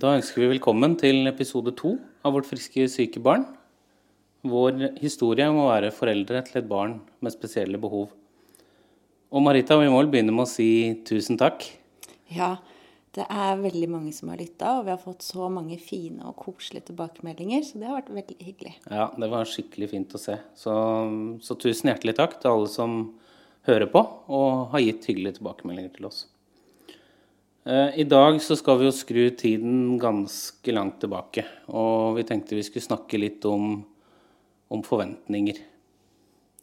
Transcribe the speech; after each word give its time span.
Da 0.00 0.14
ønsker 0.16 0.40
vi 0.40 0.46
velkommen 0.54 0.94
til 0.96 1.28
episode 1.28 1.74
to 1.76 1.90
av 2.24 2.32
Vårt 2.32 2.46
friske 2.48 2.86
syke 2.88 3.20
barn. 3.20 3.42
Vår 4.48 4.94
historie 4.96 5.44
om 5.50 5.58
å 5.60 5.66
være 5.66 5.90
foreldre 5.92 6.40
til 6.46 6.56
et 6.62 6.70
barn 6.70 6.94
med 7.20 7.34
spesielle 7.34 7.76
behov. 7.82 8.06
Og 9.28 9.44
Marita, 9.44 9.76
vi 9.76 9.90
må 9.92 9.98
vel 9.98 10.08
begynne 10.14 10.32
med 10.32 10.46
å 10.46 10.48
si 10.48 10.70
tusen 11.04 11.36
takk. 11.42 11.66
Ja, 12.32 12.54
det 13.12 13.28
er 13.28 13.60
veldig 13.60 13.90
mange 13.92 14.14
som 14.16 14.32
har 14.32 14.40
lytta, 14.40 14.78
og 14.78 14.88
vi 14.88 14.94
har 14.94 15.04
fått 15.04 15.26
så 15.26 15.52
mange 15.52 15.76
fine 15.76 16.24
og 16.32 16.38
koselige 16.46 16.94
tilbakemeldinger, 16.94 17.68
så 17.68 17.84
det 17.84 17.90
har 17.90 18.00
vært 18.00 18.12
veldig 18.22 18.40
hyggelig. 18.40 18.76
Ja, 18.88 19.10
det 19.20 19.32
var 19.36 19.52
skikkelig 19.52 19.92
fint 19.92 20.16
å 20.16 20.24
se. 20.24 20.40
Så, 20.56 20.80
så 21.44 21.60
tusen 21.60 21.92
hjertelig 21.92 22.16
takk 22.22 22.40
til 22.40 22.54
alle 22.54 22.72
som 22.72 23.00
hører 23.68 23.92
på 23.92 24.06
og 24.32 24.70
har 24.72 24.86
gitt 24.86 25.12
hyggelige 25.12 25.42
tilbakemeldinger 25.42 25.98
til 26.00 26.08
oss. 26.08 26.29
Eh, 27.64 27.98
I 28.00 28.04
dag 28.08 28.38
så 28.40 28.56
skal 28.56 28.78
vi 28.80 28.86
jo 28.88 28.92
skru 28.94 29.20
tiden 29.36 29.98
ganske 30.00 30.72
langt 30.72 30.96
tilbake. 31.02 31.44
Og 31.68 32.16
vi 32.16 32.24
tenkte 32.28 32.56
vi 32.56 32.64
skulle 32.64 32.86
snakke 32.86 33.20
litt 33.20 33.44
om, 33.48 33.82
om 34.72 34.84
forventninger. 34.86 35.58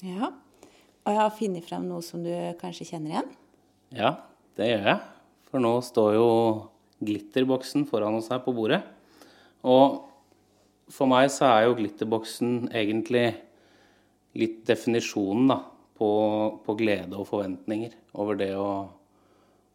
Ja, 0.05 0.31
og 1.05 1.13
jeg 1.13 1.21
har 1.21 1.35
funnet 1.37 1.65
frem 1.65 1.85
noe 1.89 2.01
som 2.05 2.23
du 2.25 2.31
kanskje 2.61 2.89
kjenner 2.89 3.13
igjen? 3.13 3.29
Ja, 3.93 4.11
det 4.57 4.71
gjør 4.71 4.89
jeg. 4.91 5.03
For 5.47 5.63
nå 5.63 5.73
står 5.85 6.15
jo 6.17 6.29
glitterboksen 7.05 7.85
foran 7.89 8.17
oss 8.17 8.29
her 8.33 8.41
på 8.43 8.53
bordet. 8.57 8.81
Og 9.65 10.01
for 10.93 11.09
meg 11.09 11.29
så 11.33 11.45
er 11.51 11.67
jo 11.67 11.77
glitterboksen 11.77 12.71
egentlig 12.75 13.29
litt 14.37 14.63
definisjonen 14.67 15.53
da, 15.53 15.59
på, 15.97 16.09
på 16.65 16.75
glede 16.77 17.17
og 17.17 17.29
forventninger 17.29 17.93
over 18.17 18.37
det 18.37 18.51
å, 18.57 18.69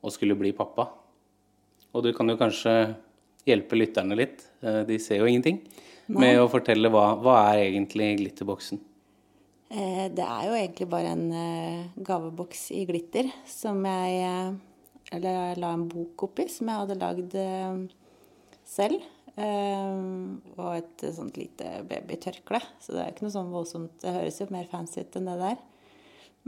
å 0.03 0.13
skulle 0.13 0.39
bli 0.39 0.53
pappa. 0.57 0.89
Og 1.93 2.05
du 2.05 2.13
kan 2.17 2.29
jo 2.31 2.39
kanskje 2.41 2.73
hjelpe 3.49 3.77
lytterne 3.77 4.17
litt, 4.17 4.45
eh, 4.63 4.83
de 4.89 4.99
ser 4.99 5.21
jo 5.21 5.29
ingenting, 5.29 5.61
Nei. 6.09 6.21
med 6.25 6.41
å 6.41 6.51
fortelle 6.51 6.91
hva, 6.93 7.13
hva 7.21 7.37
er 7.53 7.67
egentlig 7.67 8.17
glitterboksen? 8.21 8.81
Eh, 9.73 10.09
det 10.13 10.25
er 10.25 10.47
jo 10.49 10.57
egentlig 10.57 10.89
bare 10.93 11.15
en 11.15 11.27
eh, 11.33 11.89
gaveboks 11.97 12.71
i 12.77 12.85
glitter 12.89 13.31
som 13.49 13.85
jeg 13.85 14.59
Eller 15.13 15.59
la 15.61 15.75
en 15.75 15.89
bok 15.91 16.23
oppi 16.25 16.47
som 16.49 16.71
jeg 16.71 16.79
hadde 16.79 16.95
lagd 16.97 17.35
selv. 18.65 19.03
Og 19.37 20.71
et 20.73 21.05
sånt 21.13 21.37
lite 21.37 21.83
babytørkle. 21.85 22.63
Så 22.81 22.95
det 22.95 23.03
er 23.03 23.11
ikke 23.13 23.27
noe 23.27 23.35
sånn 23.35 23.51
voldsomt 23.53 23.99
Det 24.01 24.15
høres 24.15 24.41
jo 24.41 24.47
mer 24.55 24.71
fancy 24.71 25.03
ut 25.03 25.19
enn 25.21 25.29
det 25.29 25.35
der. 25.43 25.59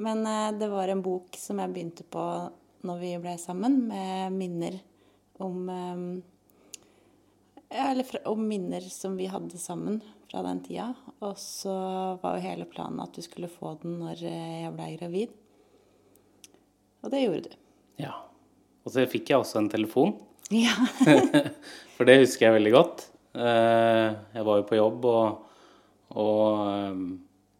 Men 0.00 0.24
det 0.56 0.70
var 0.72 0.88
en 0.88 1.04
bok 1.04 1.36
som 1.36 1.60
jeg 1.60 1.74
begynte 1.74 2.08
på 2.08 2.24
når 2.88 3.02
vi 3.02 3.12
ble 3.20 3.36
sammen, 3.42 3.82
med 3.90 4.32
minner 4.32 4.80
om 5.42 5.68
eh, 5.68 6.02
Eller 7.84 8.28
om 8.30 8.44
minner 8.48 8.84
som 8.92 9.16
vi 9.18 9.26
hadde 9.26 9.58
sammen 9.58 10.00
fra 10.30 10.42
den 10.46 10.60
tida. 10.62 10.92
Og 11.20 11.38
så 11.40 11.74
var 12.22 12.36
jo 12.36 12.44
hele 12.44 12.68
planen 12.70 13.02
at 13.02 13.14
du 13.14 13.22
skulle 13.24 13.50
få 13.50 13.74
den 13.82 13.98
når 14.02 14.22
eh, 14.28 14.60
jeg 14.64 14.74
blei 14.76 14.92
gravid. 14.98 15.34
Og 17.04 17.10
det 17.12 17.24
gjorde 17.24 17.48
du. 17.48 17.58
Ja. 18.00 18.14
Og 18.84 18.92
så 18.92 19.06
fikk 19.08 19.32
jeg 19.32 19.40
også 19.40 19.60
en 19.60 19.72
telefon. 19.72 20.14
Ja. 20.52 20.76
For 21.96 22.06
det 22.08 22.20
husker 22.22 22.48
jeg 22.48 22.58
veldig 22.58 22.74
godt. 22.74 23.08
Eh, 23.34 24.08
jeg 24.36 24.46
var 24.46 24.60
jo 24.60 24.68
på 24.68 24.78
jobb, 24.78 25.06
og, 25.10 25.26
og 26.20 27.00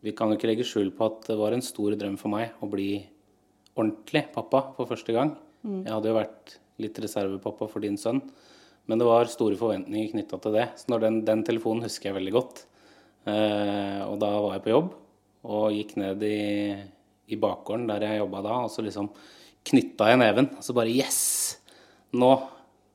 vi 0.04 0.12
kan 0.16 0.31
jo 0.31 0.38
ikke 0.38 0.50
legge 0.50 0.66
skjul 0.69 0.93
på 0.94 1.09
at 1.09 1.31
det 1.31 1.38
var 1.41 1.56
en 1.56 1.65
stor 1.65 1.97
drøm 1.99 2.19
for 2.20 2.32
meg 2.32 2.54
å 2.62 2.69
bli 2.70 2.93
ordentlig 3.75 4.26
pappa 4.34 4.69
for 4.76 4.91
første 4.91 5.15
gang. 5.16 5.32
Mm. 5.65 5.81
Jeg 5.87 5.94
hadde 5.94 6.10
jo 6.12 6.19
vært 6.19 6.59
litt 6.83 6.99
reservepappa 7.03 7.69
for 7.71 7.85
din 7.85 7.99
sønn. 8.01 8.21
Men 8.91 9.01
det 9.01 9.07
var 9.09 9.31
store 9.33 9.57
forventninger 9.59 10.12
knytta 10.12 10.39
til 10.43 10.57
det. 10.59 10.67
Så 10.81 10.99
den, 11.01 11.23
den, 11.25 11.45
telefonen 11.47 11.87
husker 11.87 12.11
jeg 12.11 12.19
veldig 12.19 12.35
godt. 12.35 12.65
Eh, 13.31 14.03
og 14.05 14.19
da 14.21 14.33
var 14.35 14.59
jeg 14.59 14.65
på 14.67 14.75
jobb 14.75 14.91
og 15.45 15.77
gikk 15.77 15.95
ned 16.01 16.23
i, 16.25 16.75
i 17.33 17.39
bakgården 17.41 17.87
der 17.89 18.05
jeg 18.05 18.21
jobba 18.23 18.41
da, 18.45 18.59
og 18.65 18.71
så 18.73 18.85
liksom 18.85 19.11
knytta 19.69 20.11
jeg 20.12 20.21
neven. 20.21 20.51
Og 20.59 20.65
så 20.65 20.77
bare 20.77 20.93
Yes! 20.93 21.21
Nå, 22.15 22.31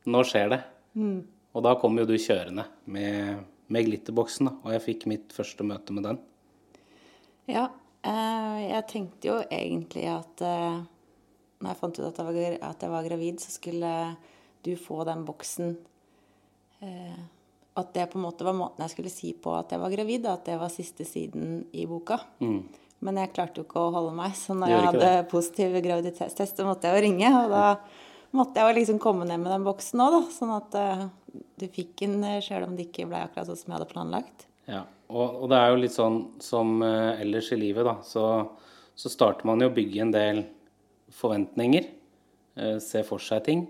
nå 0.09 0.23
skjer 0.25 0.53
det. 0.53 0.61
Mm. 0.95 1.19
Og 1.57 1.65
da 1.65 1.73
kom 1.81 1.97
jo 1.99 2.07
du 2.07 2.15
kjørende 2.21 2.67
med, 2.93 3.41
med 3.73 3.89
glitterboksen, 3.89 4.49
da, 4.49 4.55
og 4.63 4.75
jeg 4.75 4.85
fikk 4.85 5.09
mitt 5.09 5.33
første 5.35 5.65
møte 5.65 5.95
med 5.95 6.05
den. 6.05 6.21
Ja, 7.49 7.65
eh, 8.05 8.61
jeg 8.69 8.85
tenkte 8.93 9.31
jo 9.31 9.41
egentlig 9.49 10.05
at 10.13 10.45
eh 10.45 10.79
når 11.59 11.71
jeg 11.71 11.79
fant 11.79 11.99
ut 11.99 12.07
at 12.07 12.19
jeg 12.19 12.27
var, 12.27 12.57
at 12.69 12.83
jeg 12.85 12.93
var 12.93 13.07
gravid, 13.07 13.41
så 13.43 13.51
skulle 13.51 13.93
du 14.63 14.73
få 14.79 15.03
den 15.07 15.23
boksen 15.27 15.73
eh, 16.83 17.19
At 17.79 17.93
det 17.95 18.09
på 18.11 18.19
en 18.19 18.25
måte 18.25 18.47
var 18.47 18.55
måten 18.55 18.83
jeg 18.83 18.93
skulle 18.95 19.11
si 19.13 19.33
på 19.35 19.53
at 19.55 19.71
jeg 19.71 19.81
var 19.81 19.93
gravid, 19.93 20.27
at 20.27 20.45
det 20.47 20.59
var 20.59 20.71
siste 20.73 21.07
siden 21.07 21.65
i 21.71 21.85
boka. 21.87 22.19
Mm. 22.43 22.61
Men 23.05 23.19
jeg 23.21 23.31
klarte 23.35 23.61
jo 23.61 23.67
ikke 23.67 23.79
å 23.79 23.93
holde 23.95 24.11
meg, 24.17 24.35
så 24.35 24.55
når 24.57 24.73
jeg 24.73 24.85
hadde 24.89 25.05
det. 25.05 25.27
positiv 25.31 25.77
graviditetstest, 25.85 26.59
så 26.59 26.67
måtte 26.67 26.89
jeg 26.89 26.97
jo 26.97 27.05
ringe. 27.05 27.29
Og 27.31 27.53
da 27.53 27.63
måtte 28.35 28.59
jeg 28.59 28.67
jo 28.67 28.77
liksom 28.81 28.99
komme 29.03 29.27
ned 29.27 29.39
med 29.39 29.53
den 29.53 29.67
boksen 29.67 30.03
òg, 30.03 30.17
da. 30.17 30.21
Sånn 30.35 30.51
at 30.57 30.75
uh, 30.75 31.05
du 31.61 31.67
fikk 31.71 31.93
den 32.03 32.19
uh, 32.25 32.41
sjøl 32.43 32.67
om 32.67 32.75
det 32.75 32.89
ikke 32.89 33.07
ble 33.07 33.23
akkurat 33.23 33.47
sånn 33.47 33.61
som 33.61 33.71
jeg 33.71 33.77
hadde 33.77 33.91
planlagt. 33.93 34.47
Ja, 34.67 34.83
og, 35.07 35.23
og, 35.29 35.45
det 35.53 35.61
er 35.61 35.71
jo 35.71 35.79
litt 35.85 35.95
sånn 35.95 36.19
som 36.43 36.75
uh, 36.83 37.15
ellers 37.15 37.53
i 37.55 37.61
livet, 37.61 37.87
da. 37.87 37.95
Så, 38.03 38.25
så 38.99 39.13
starter 39.13 39.47
man 39.47 39.63
jo 39.63 39.71
å 39.71 39.77
bygge 39.79 40.03
en 40.03 40.15
del 40.15 40.43
forventninger, 41.15 41.85
eh, 42.55 42.77
se 42.79 43.03
for 43.03 43.19
seg 43.19 43.43
ting. 43.45 43.67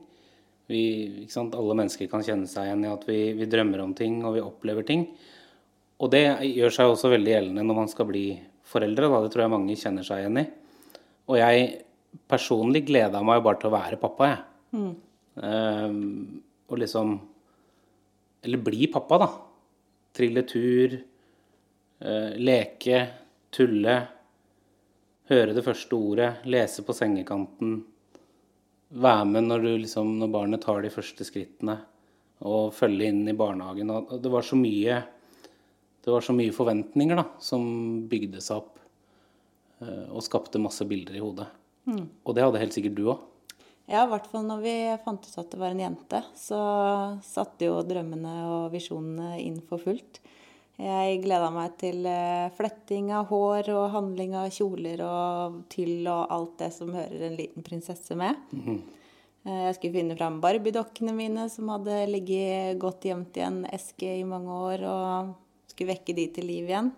Vi, 0.69 1.27
Alle 1.35 1.75
mennesker 1.75 2.07
kan 2.07 2.23
kjenne 2.23 2.47
seg 2.47 2.67
igjen 2.67 2.85
i 2.85 2.93
at 2.93 3.05
vi, 3.07 3.33
vi, 3.33 3.45
drømmer 3.49 3.81
om 3.81 3.93
ting 3.97 4.23
og 4.23 4.35
vi 4.35 4.43
opplever 4.45 4.85
ting. 4.85 5.07
Og 5.99 6.11
det 6.13 6.23
gjør 6.45 6.71
seg 6.71 6.91
også 6.91 7.09
veldig 7.09 7.31
gjeldende 7.31 7.65
når 7.65 7.75
man 7.75 7.89
skal 7.89 8.05
bli 8.05 8.25
foreldre. 8.69 9.09
Da. 9.09 9.21
Det 9.23 9.31
tror 9.33 9.45
jeg 9.45 9.53
mange 9.55 9.77
kjenner 9.79 10.05
seg 10.05 10.21
igjen 10.21 10.41
i. 10.43 10.45
Og 11.29 11.39
jeg 11.39 11.71
personlig 12.29 12.85
gleda 12.87 13.21
meg 13.25 13.41
bare 13.45 13.59
til 13.61 13.69
å 13.69 13.75
være 13.75 13.99
pappa, 14.01 14.29
jeg. 14.29 14.45
Mm. 14.77 14.93
Um, 15.39 16.41
og 16.69 16.77
liksom 16.81 17.13
Eller 18.43 18.61
bli 18.63 18.87
pappa, 18.87 19.17
da. 19.19 19.27
Trille 20.15 20.45
tur, 20.47 20.93
uh, 22.05 22.31
leke, 22.39 23.01
tulle 23.51 23.97
høre 25.29 25.53
det 25.53 25.63
første 25.65 25.95
ordet, 25.95 26.29
lese 26.49 26.83
på 26.85 26.95
sengekanten, 26.95 27.79
være 28.89 29.25
med 29.29 29.45
når, 29.45 29.67
liksom, 29.83 30.15
når, 30.21 30.33
barnet 30.33 30.63
tar 30.65 30.81
de 30.81 30.91
første 30.93 31.27
skrittene, 31.27 31.77
og 32.49 32.73
følge 32.73 33.09
inn 33.11 33.25
i 33.27 33.35
barnehagen. 33.37 33.91
Det 34.23 34.31
var 34.31 34.45
så 34.47 34.57
mye, 34.57 35.01
det 36.05 36.13
var 36.13 36.23
så 36.25 36.33
mye 36.35 36.55
forventninger 36.55 37.19
da, 37.19 37.25
som 37.43 37.65
bygde 38.09 38.41
seg 38.41 38.61
opp 38.61 38.79
eh, 39.83 40.07
og 40.07 40.23
skapte 40.25 40.61
masse 40.61 40.87
bilder 40.87 41.19
i 41.19 41.23
hodet. 41.23 41.49
Mm. 41.89 42.05
Og 42.23 42.35
det 42.35 42.45
hadde 42.45 42.61
helt 42.63 42.77
sikkert 42.77 42.97
du 42.97 43.03
òg. 43.11 43.25
Ja, 43.89 44.03
i 44.05 44.09
hvert 44.11 44.27
fall 44.29 44.43
når 44.45 44.59
vi 44.61 44.73
fant 45.03 45.23
ut 45.25 45.37
at 45.41 45.49
det 45.51 45.59
var 45.59 45.73
en 45.73 45.81
jente, 45.81 46.21
så 46.37 46.59
satte 47.25 47.65
jo 47.65 47.79
drømmene 47.85 48.33
og 48.45 48.73
visjonene 48.73 49.39
inn 49.41 49.57
for 49.65 49.81
fullt. 49.81 50.21
Jeg 50.79 51.17
gleda 51.25 51.49
meg 51.51 51.73
til 51.81 52.05
eh, 52.07 52.47
fletting 52.55 53.09
av 53.11 53.27
hår 53.27 53.67
og 53.73 53.89
handling 53.97 54.37
av 54.39 54.47
kjoler 54.55 55.01
og 55.03 55.57
tyll 55.71 56.07
og 56.07 56.31
alt 56.31 56.53
det 56.61 56.69
som 56.71 56.93
hører 56.95 57.25
en 57.27 57.35
liten 57.35 57.65
prinsesse 57.65 58.15
med. 58.15 58.35
Mm 58.53 58.63
-hmm. 58.65 58.79
Jeg 59.49 59.75
skulle 59.75 59.93
finne 59.93 60.15
fram 60.17 60.41
barbiedokkene 60.41 61.13
mine 61.15 61.49
som 61.49 61.69
hadde 61.69 62.07
ligget 62.11 62.79
godt 62.79 63.05
gjemt 63.07 63.37
i 63.37 63.39
en 63.45 63.65
eske 63.65 64.19
i 64.19 64.23
mange 64.23 64.51
år, 64.51 64.83
og 64.83 65.33
skulle 65.67 65.93
vekke 65.93 66.15
de 66.15 66.27
til 66.27 66.45
liv 66.45 66.67
igjen. 66.67 66.91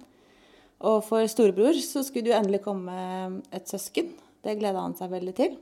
Og 0.81 1.03
for 1.05 1.27
storebror 1.27 1.73
så 1.73 2.03
skulle 2.03 2.25
det 2.25 2.33
jo 2.33 2.39
endelig 2.39 2.63
komme 2.65 3.41
et 3.53 3.69
søsken. 3.69 4.09
Det 4.41 4.57
gleda 4.57 4.81
han 4.81 4.97
seg 4.97 5.11
veldig 5.13 5.35
til. 5.37 5.57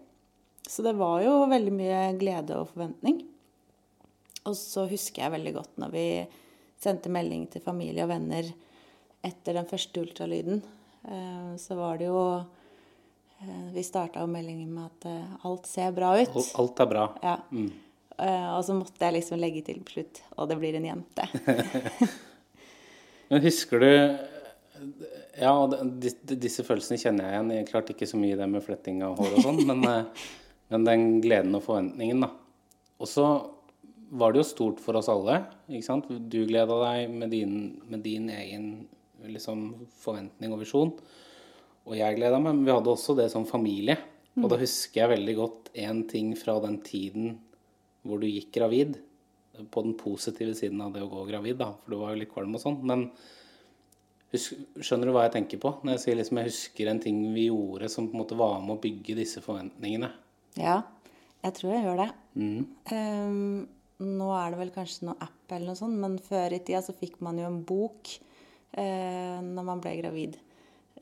Så 0.64 0.84
det 0.86 0.96
var 0.96 1.22
jo 1.24 1.46
veldig 1.52 1.74
mye 1.76 2.18
glede 2.20 2.56
og 2.56 2.70
forventning. 2.72 3.26
Og 4.48 4.56
så 4.56 4.88
husker 4.88 5.26
jeg 5.26 5.36
veldig 5.36 5.54
godt 5.54 5.82
når 5.84 5.92
vi 5.92 6.06
sendte 6.80 7.12
melding 7.12 7.48
til 7.52 7.64
familie 7.64 8.06
og 8.06 8.14
venner 8.14 8.48
etter 9.26 9.58
den 9.58 9.68
første 9.68 10.02
ultralyden, 10.02 10.62
eh, 11.04 11.52
så 11.60 11.76
var 11.80 12.00
det 12.00 12.08
jo 12.08 12.24
Eh, 13.42 13.74
Vi 13.74 13.84
starta 13.84 14.20
jo 14.20 14.28
meldingen 14.28 14.74
med 14.74 14.90
at 14.90 15.06
eh, 15.06 15.46
alt 15.48 15.68
ser 15.68 15.94
bra 15.96 16.14
ut. 16.20 16.36
Alt 16.60 16.80
er 16.84 16.90
bra. 16.90 17.06
Ja. 17.24 17.38
Mm. 17.52 17.70
Og 18.20 18.66
så 18.68 18.76
måtte 18.76 19.00
jeg 19.00 19.16
liksom 19.16 19.40
legge 19.40 19.62
til 19.64 19.78
på 19.80 19.94
slutt 19.94 20.18
Og 20.36 20.50
det 20.52 20.58
blir 20.60 20.76
en 20.76 20.84
jente. 20.90 21.24
Men 23.32 23.40
husker 23.46 23.80
du 23.80 23.92
Ja, 25.40 25.54
disse 26.28 26.66
følelsene 26.68 27.00
kjenner 27.00 27.30
jeg 27.30 27.38
igjen. 27.38 27.54
Jeg 27.56 27.70
klarte 27.70 27.96
ikke 27.96 28.10
så 28.12 28.20
mye 28.20 28.36
det 28.36 28.50
med 28.52 28.66
fletting 28.66 29.00
av 29.08 29.16
hår 29.22 29.38
og 29.38 29.46
sånn, 29.46 29.62
men, 29.70 29.86
men 30.74 30.88
den 30.88 31.06
gleden 31.24 31.56
og 31.56 31.64
forventningen, 31.64 32.26
da. 32.26 32.30
Og 33.00 33.08
så 33.08 33.26
var 34.10 34.34
det 34.34 34.42
jo 34.42 34.50
stort 34.50 34.80
for 34.82 34.98
oss 35.00 35.10
alle, 35.12 35.44
ikke 35.70 35.86
sant. 35.86 36.08
Du 36.10 36.40
gleda 36.50 36.78
deg 36.84 37.12
med 37.14 37.34
din, 37.34 37.58
med 37.90 38.02
din 38.06 38.30
egen 38.34 38.70
liksom, 39.28 39.68
forventning 40.02 40.54
og 40.56 40.64
visjon. 40.64 40.94
Og 41.90 41.98
jeg 41.98 42.18
gleda 42.18 42.40
meg, 42.42 42.56
men 42.56 42.66
vi 42.68 42.74
hadde 42.74 42.92
også 42.92 43.16
det 43.18 43.30
som 43.34 43.48
familie. 43.50 43.98
Og 44.40 44.50
da 44.52 44.60
husker 44.62 45.04
jeg 45.04 45.14
veldig 45.16 45.36
godt 45.38 45.72
én 45.78 46.04
ting 46.10 46.34
fra 46.38 46.60
den 46.64 46.80
tiden 46.86 47.38
hvor 48.08 48.22
du 48.22 48.28
gikk 48.30 48.54
gravid. 48.60 49.00
På 49.74 49.84
den 49.84 49.98
positive 50.00 50.54
siden 50.56 50.80
av 50.82 50.94
det 50.96 51.04
å 51.04 51.12
gå 51.12 51.26
gravid, 51.28 51.58
da, 51.60 51.74
for 51.82 51.92
du 51.92 52.00
var 52.00 52.14
jo 52.14 52.22
litt 52.22 52.32
kvalm 52.32 52.56
og 52.56 52.64
sånn. 52.64 52.78
Men 52.88 53.08
husk, 54.32 54.56
skjønner 54.80 55.10
du 55.10 55.16
hva 55.16 55.26
jeg 55.28 55.36
tenker 55.36 55.62
på? 55.62 55.74
Når 55.84 55.98
jeg 55.98 56.06
sier 56.06 56.22
liksom 56.22 56.40
jeg 56.40 56.52
husker 56.52 56.92
en 56.92 57.02
ting 57.04 57.20
vi 57.36 57.50
gjorde 57.50 57.90
som 57.92 58.08
på 58.08 58.16
en 58.16 58.24
måte 58.24 58.40
var 58.40 58.62
med 58.64 58.78
å 58.78 58.84
bygge 58.86 59.18
disse 59.20 59.44
forventningene. 59.44 60.14
Ja, 60.60 60.80
jeg 61.44 61.58
tror 61.58 61.76
jeg 61.76 61.84
gjør 61.86 62.00
det. 62.06 62.08
Ehm, 62.94 63.68
nå 64.00 64.30
er 64.38 64.54
det 64.54 64.60
vel 64.62 64.72
kanskje 64.76 65.10
noe 65.10 65.20
app 65.24 65.52
eller 65.52 65.72
noe 65.72 65.80
sånt, 65.80 65.98
men 66.00 66.18
før 66.24 66.56
i 66.56 66.62
tida 66.64 66.82
så 66.86 66.96
fikk 66.96 67.20
man 67.26 67.40
jo 67.42 67.48
en 67.50 67.60
bok 67.68 68.14
eh, 68.72 69.40
når 69.44 69.68
man 69.68 69.82
ble 69.84 69.96
gravid, 70.00 70.38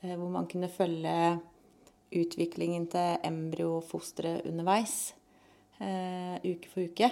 eh, 0.02 0.14
hvor 0.16 0.32
man 0.34 0.48
kunne 0.50 0.70
følge 0.72 1.14
utviklingen 2.18 2.88
til 2.90 3.18
embryo 3.28 3.76
og 3.78 3.86
fosteret 3.86 4.46
underveis, 4.48 5.12
eh, 5.78 6.38
uke 6.42 6.72
for 6.72 6.88
uke. 6.88 7.10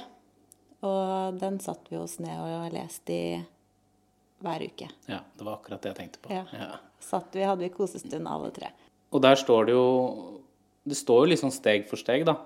Og 0.87 1.39
den 1.41 1.61
satt 1.63 1.87
vi 1.91 1.99
oss 2.01 2.19
ned 2.23 2.41
og 2.41 2.73
leste 2.75 3.15
i 3.15 3.29
hver 4.45 4.67
uke. 4.67 4.89
Ja, 5.09 5.23
det 5.37 5.47
var 5.47 5.59
akkurat 5.59 5.83
det 5.83 5.95
jeg 5.95 6.01
tenkte 6.01 6.23
på. 6.25 6.35
Ja. 6.35 6.45
Ja. 6.53 6.81
Satt 7.03 7.35
vi, 7.37 7.45
hadde 7.47 7.65
vi 7.65 7.73
kosestund 7.73 8.29
alle 8.29 8.51
tre. 8.55 8.73
Og 9.15 9.23
der 9.23 9.39
står 9.39 9.69
det 9.69 9.77
jo 9.77 9.87
Det 10.87 10.97
står 10.97 11.25
jo 11.25 11.31
liksom 11.33 11.51
steg 11.51 11.89
for 11.91 11.99
steg, 11.99 12.23
da. 12.27 12.37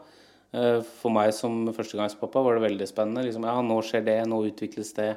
Eh, 0.52 0.80
For 0.82 1.14
meg 1.14 1.32
som 1.36 1.62
førstegangspappa 1.74 2.42
var 2.42 2.58
det 2.58 2.66
veldig 2.66 2.88
spennende. 2.90 3.26
Liksom, 3.28 3.46
ja, 3.46 3.58
nå 3.64 3.80
skjer 3.86 4.06
det, 4.06 4.18
nå 4.28 4.42
utvikles 4.48 4.92
det. 4.96 5.10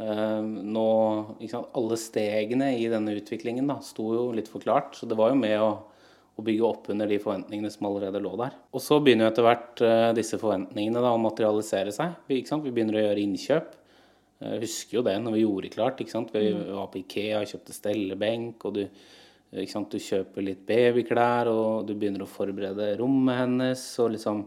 Eh, 0.00 0.40
Nå 0.40 0.86
ikke 1.38 1.52
sant? 1.56 1.72
Alle 1.76 1.98
stegene 2.00 2.72
i 2.78 2.86
denne 2.92 3.16
utviklingen 3.18 3.70
da, 3.70 3.80
sto 3.84 4.12
jo 4.14 4.28
litt 4.36 4.50
forklart. 4.52 4.94
Så 4.96 5.08
det 5.10 5.18
var 5.18 5.32
jo 5.32 5.40
med 5.40 5.56
å, 5.60 5.72
å 6.38 6.44
bygge 6.46 6.68
opp 6.68 6.88
under 6.94 7.10
de 7.10 7.18
forventningene 7.22 7.72
som 7.74 7.90
allerede 7.90 8.22
lå 8.22 8.36
der. 8.40 8.56
Og 8.72 8.84
så 8.84 9.00
begynner 9.02 9.28
jo 9.28 9.32
etter 9.34 9.48
hvert 9.48 9.84
eh, 9.86 10.06
disse 10.16 10.40
forventningene 10.40 11.02
da, 11.02 11.12
å 11.16 11.20
materialisere 11.20 11.92
seg. 11.94 12.16
Vi, 12.30 12.42
vi 12.46 12.74
begynner 12.74 13.00
å 13.00 13.06
gjøre 13.08 13.26
innkjøp. 13.26 13.76
Jeg 14.40 14.60
husker 14.62 14.96
jo 14.96 15.02
det 15.04 15.18
når 15.20 15.34
vi 15.34 15.42
gjorde 15.42 15.72
klart. 15.74 15.98
Vi 16.00 16.44
var 16.70 16.86
på 16.88 17.02
Ikea 17.02 17.42
og 17.42 17.50
kjøpte 17.50 17.74
stellebenk, 17.76 18.64
og 18.64 18.78
du, 18.78 18.86
ikke 19.52 19.74
sant? 19.74 19.92
du 19.92 20.00
kjøper 20.00 20.46
litt 20.46 20.62
babyklær, 20.64 21.50
og 21.52 21.84
du 21.84 21.92
begynner 21.92 22.24
å 22.24 22.30
forberede 22.30 22.94
rommet 23.02 23.42
hennes, 23.42 23.82
og 24.00 24.14
liksom 24.14 24.40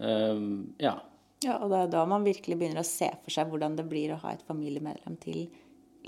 ehm, 0.00 0.74
Ja. 0.82 0.98
Ja, 1.40 1.56
og 1.56 1.70
det 1.72 1.78
er 1.78 1.92
da 1.94 2.02
man 2.04 2.24
virkelig 2.26 2.58
begynner 2.60 2.82
å 2.82 2.84
se 2.84 3.08
for 3.22 3.32
seg 3.32 3.48
hvordan 3.48 3.78
det 3.78 3.86
blir 3.88 4.12
å 4.12 4.18
ha 4.20 4.34
et 4.34 4.42
familiemedlem 4.44 5.14
til 5.22 5.46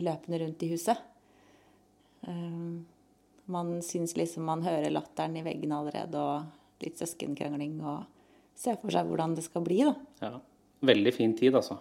løpende 0.04 0.42
rundt 0.42 0.64
i 0.66 0.68
huset. 0.74 0.98
Um, 2.28 2.84
man 3.48 3.78
syns 3.82 4.12
liksom 4.18 4.44
man 4.44 4.60
hører 4.66 4.92
latteren 4.92 5.38
i 5.40 5.44
veggen 5.46 5.72
allerede, 5.72 6.20
og 6.20 6.84
litt 6.84 7.00
søskenkrangling, 7.00 7.78
og 7.80 8.04
ser 8.58 8.76
for 8.82 8.92
seg 8.92 9.08
hvordan 9.08 9.32
det 9.38 9.46
skal 9.46 9.64
bli, 9.64 9.80
da. 9.88 9.94
ja. 10.20 10.34
Veldig 10.82 11.12
fin 11.14 11.32
tid, 11.38 11.54
altså. 11.54 11.76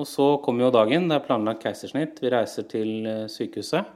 Og 0.00 0.08
så 0.08 0.26
kommer 0.44 0.66
jo 0.66 0.72
dagen. 0.72 1.04
Det 1.10 1.18
er 1.18 1.24
planlagt 1.26 1.66
keisersnitt. 1.66 2.20
Vi 2.22 2.30
reiser 2.32 2.64
til 2.64 3.04
eh, 3.04 3.26
sykehuset. 3.28 3.90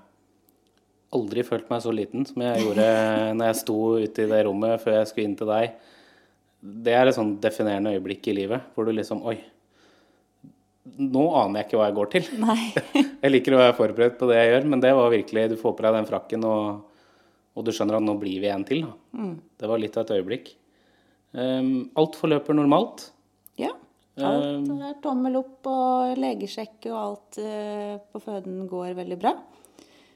Aldri 1.17 1.45
følt 1.47 1.71
meg 1.73 1.81
så 1.81 1.95
liten 1.95 2.27
som 2.29 2.43
jeg 2.45 2.67
gjorde 2.67 2.89
når 3.39 3.49
jeg 3.49 3.59
sto 3.63 3.79
ute 3.97 4.27
i 4.27 4.29
det 4.29 4.43
rommet 4.45 4.83
før 4.83 4.99
jeg 4.99 5.09
skulle 5.09 5.31
inn 5.31 5.39
til 5.41 5.49
deg. 5.49 5.79
Det 6.87 6.95
er 6.97 7.09
et 7.09 7.17
sånn 7.17 7.37
definerende 7.43 7.93
øyeblikk 7.95 8.27
i 8.31 8.37
livet 8.37 8.73
hvor 8.75 8.89
du 8.89 8.93
liksom 8.97 9.23
Oi, 9.29 9.37
nå 10.97 11.25
aner 11.39 11.61
jeg 11.61 11.69
ikke 11.69 11.81
hva 11.81 11.89
jeg 11.89 11.97
går 11.97 12.13
til. 12.13 12.29
Nei. 12.47 12.59
Jeg 13.25 13.33
liker 13.33 13.57
å 13.57 13.63
være 13.63 13.79
forberedt 13.79 14.21
på 14.21 14.29
det 14.31 14.37
jeg 14.39 14.53
gjør, 14.53 14.69
men 14.71 14.83
det 14.85 14.93
var 14.95 15.11
virkelig 15.11 15.49
Du 15.51 15.57
får 15.59 15.75
på 15.75 15.85
deg 15.87 15.97
den 15.97 16.07
frakken, 16.07 16.45
og, 16.47 17.17
og 17.57 17.67
du 17.67 17.73
skjønner 17.75 17.99
at 17.99 18.07
nå 18.07 18.15
blir 18.21 18.39
vi 18.45 18.53
en 18.53 18.65
til. 18.69 18.85
Da. 18.87 19.27
Det 19.63 19.71
var 19.71 19.83
litt 19.83 19.97
av 19.99 20.07
et 20.07 20.15
øyeblikk. 20.19 20.53
Um, 21.37 21.91
alt 21.99 22.15
forløper 22.17 22.57
normalt. 22.57 23.09
Ja. 23.61 23.73
Alt 24.25 24.71
er 24.73 24.95
tommel 25.05 25.37
opp, 25.43 25.67
og 25.69 26.17
legesjekk 26.21 26.87
og 26.89 26.97
alt 27.01 27.41
eh, 27.43 27.99
på 28.13 28.23
føden 28.23 28.63
går 28.71 28.95
veldig 28.97 29.19
bra. 29.21 29.35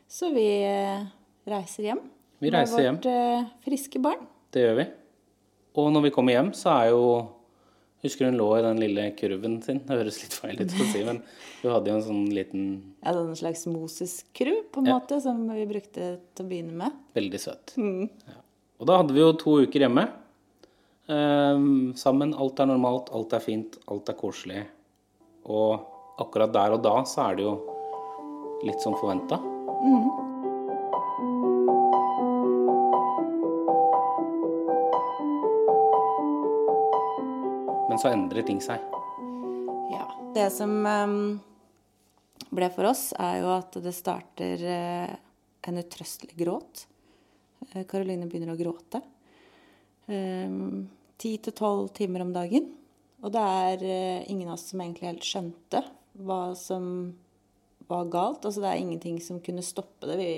Så 0.09 0.31
vi 0.33 0.47
eh, 0.65 1.03
reiser 1.51 1.91
hjem. 1.91 2.01
Vi 2.41 2.53
reiser 2.55 2.87
hjem. 2.87 2.97
Med 2.97 3.11
vårt 3.11 3.11
eh, 3.13 3.51
friske 3.67 4.01
barn. 4.01 4.25
Det 4.55 4.65
gjør 4.65 4.79
vi. 4.81 4.87
Og 5.79 5.93
når 5.95 6.09
vi 6.09 6.15
kommer 6.15 6.35
hjem, 6.35 6.55
så 6.57 6.73
er 6.79 6.91
jo 6.95 7.05
Husker 8.01 8.31
hun 8.31 8.39
lå 8.41 8.47
i 8.57 8.63
den 8.65 8.79
lille 8.81 9.03
kurven 9.13 9.59
sin? 9.61 9.83
Det 9.85 9.93
høres 9.99 10.23
litt 10.23 10.33
feil 10.33 10.57
ut 10.57 10.71
å 10.73 10.85
si, 10.89 11.03
men 11.05 11.19
hun 11.61 11.75
hadde 11.75 11.91
jo 11.91 11.97
en 11.99 12.07
sånn 12.07 12.23
liten 12.33 12.63
Ja, 13.03 13.13
en 13.13 13.37
slags 13.37 13.67
Moses-kru, 13.69 14.55
på 14.73 14.81
en 14.81 14.89
måte, 14.89 15.19
som 15.21 15.43
vi 15.53 15.67
brukte 15.69 16.15
til 16.33 16.47
å 16.47 16.49
begynne 16.49 16.79
med. 16.81 16.97
Veldig 17.19 17.41
søt. 17.43 17.75
Ja. 17.77 18.39
Og 18.81 18.89
da 18.89 18.97
hadde 19.03 19.13
vi 19.13 19.21
jo 19.21 19.35
to 19.37 19.59
uker 19.67 19.85
hjemme. 19.85 20.07
Ehm, 21.13 21.93
sammen. 22.01 22.33
Alt 22.33 22.65
er 22.65 22.71
normalt, 22.71 23.13
alt 23.13 23.37
er 23.37 23.45
fint, 23.45 23.77
alt 23.93 24.09
er 24.09 24.17
koselig. 24.17 24.65
Og 25.45 25.85
akkurat 26.25 26.57
der 26.57 26.77
og 26.77 26.85
da 26.85 26.97
så 27.09 27.29
er 27.29 27.37
det 27.37 27.45
jo 27.51 27.55
litt 28.65 28.81
som 28.81 28.97
forventa. 28.97 29.41
Men 29.85 30.30
så 38.01 38.11
endrer 38.15 38.47
ting 38.49 38.61
seg. 38.65 38.83
Ja. 39.93 40.07
Det 40.35 40.49
som 40.55 40.73
ehm, 40.89 41.21
ble 42.51 42.71
for 42.75 42.91
oss, 42.91 43.11
er 43.21 43.41
jo 43.43 43.53
at 43.55 43.77
det 43.85 43.95
starter 43.97 44.65
eh, 44.65 45.15
en 45.69 45.81
utrøstelig 45.83 46.37
gråt. 46.39 46.87
Eh, 47.71 47.85
Karoline 47.85 48.29
begynner 48.31 48.57
å 48.57 48.61
gråte. 48.61 49.03
Ti 50.11 51.31
til 51.39 51.55
tolv 51.55 51.93
timer 51.95 52.25
om 52.25 52.33
dagen. 52.35 52.65
Og 53.21 53.33
det 53.35 53.41
er 53.41 53.83
eh, 53.85 54.31
ingen 54.33 54.49
av 54.49 54.57
oss 54.57 54.71
som 54.71 54.81
egentlig 54.81 55.11
helt 55.11 55.27
skjønte 55.27 55.83
hva 56.25 56.55
som 56.57 56.85
var 57.91 58.09
galt. 58.13 58.47
Altså 58.47 58.63
det 58.63 58.71
er 58.71 58.81
ingenting 58.81 59.21
som 59.23 59.43
kunne 59.45 59.65
stoppe 59.65 60.09
det. 60.09 60.17
Vi 60.21 60.33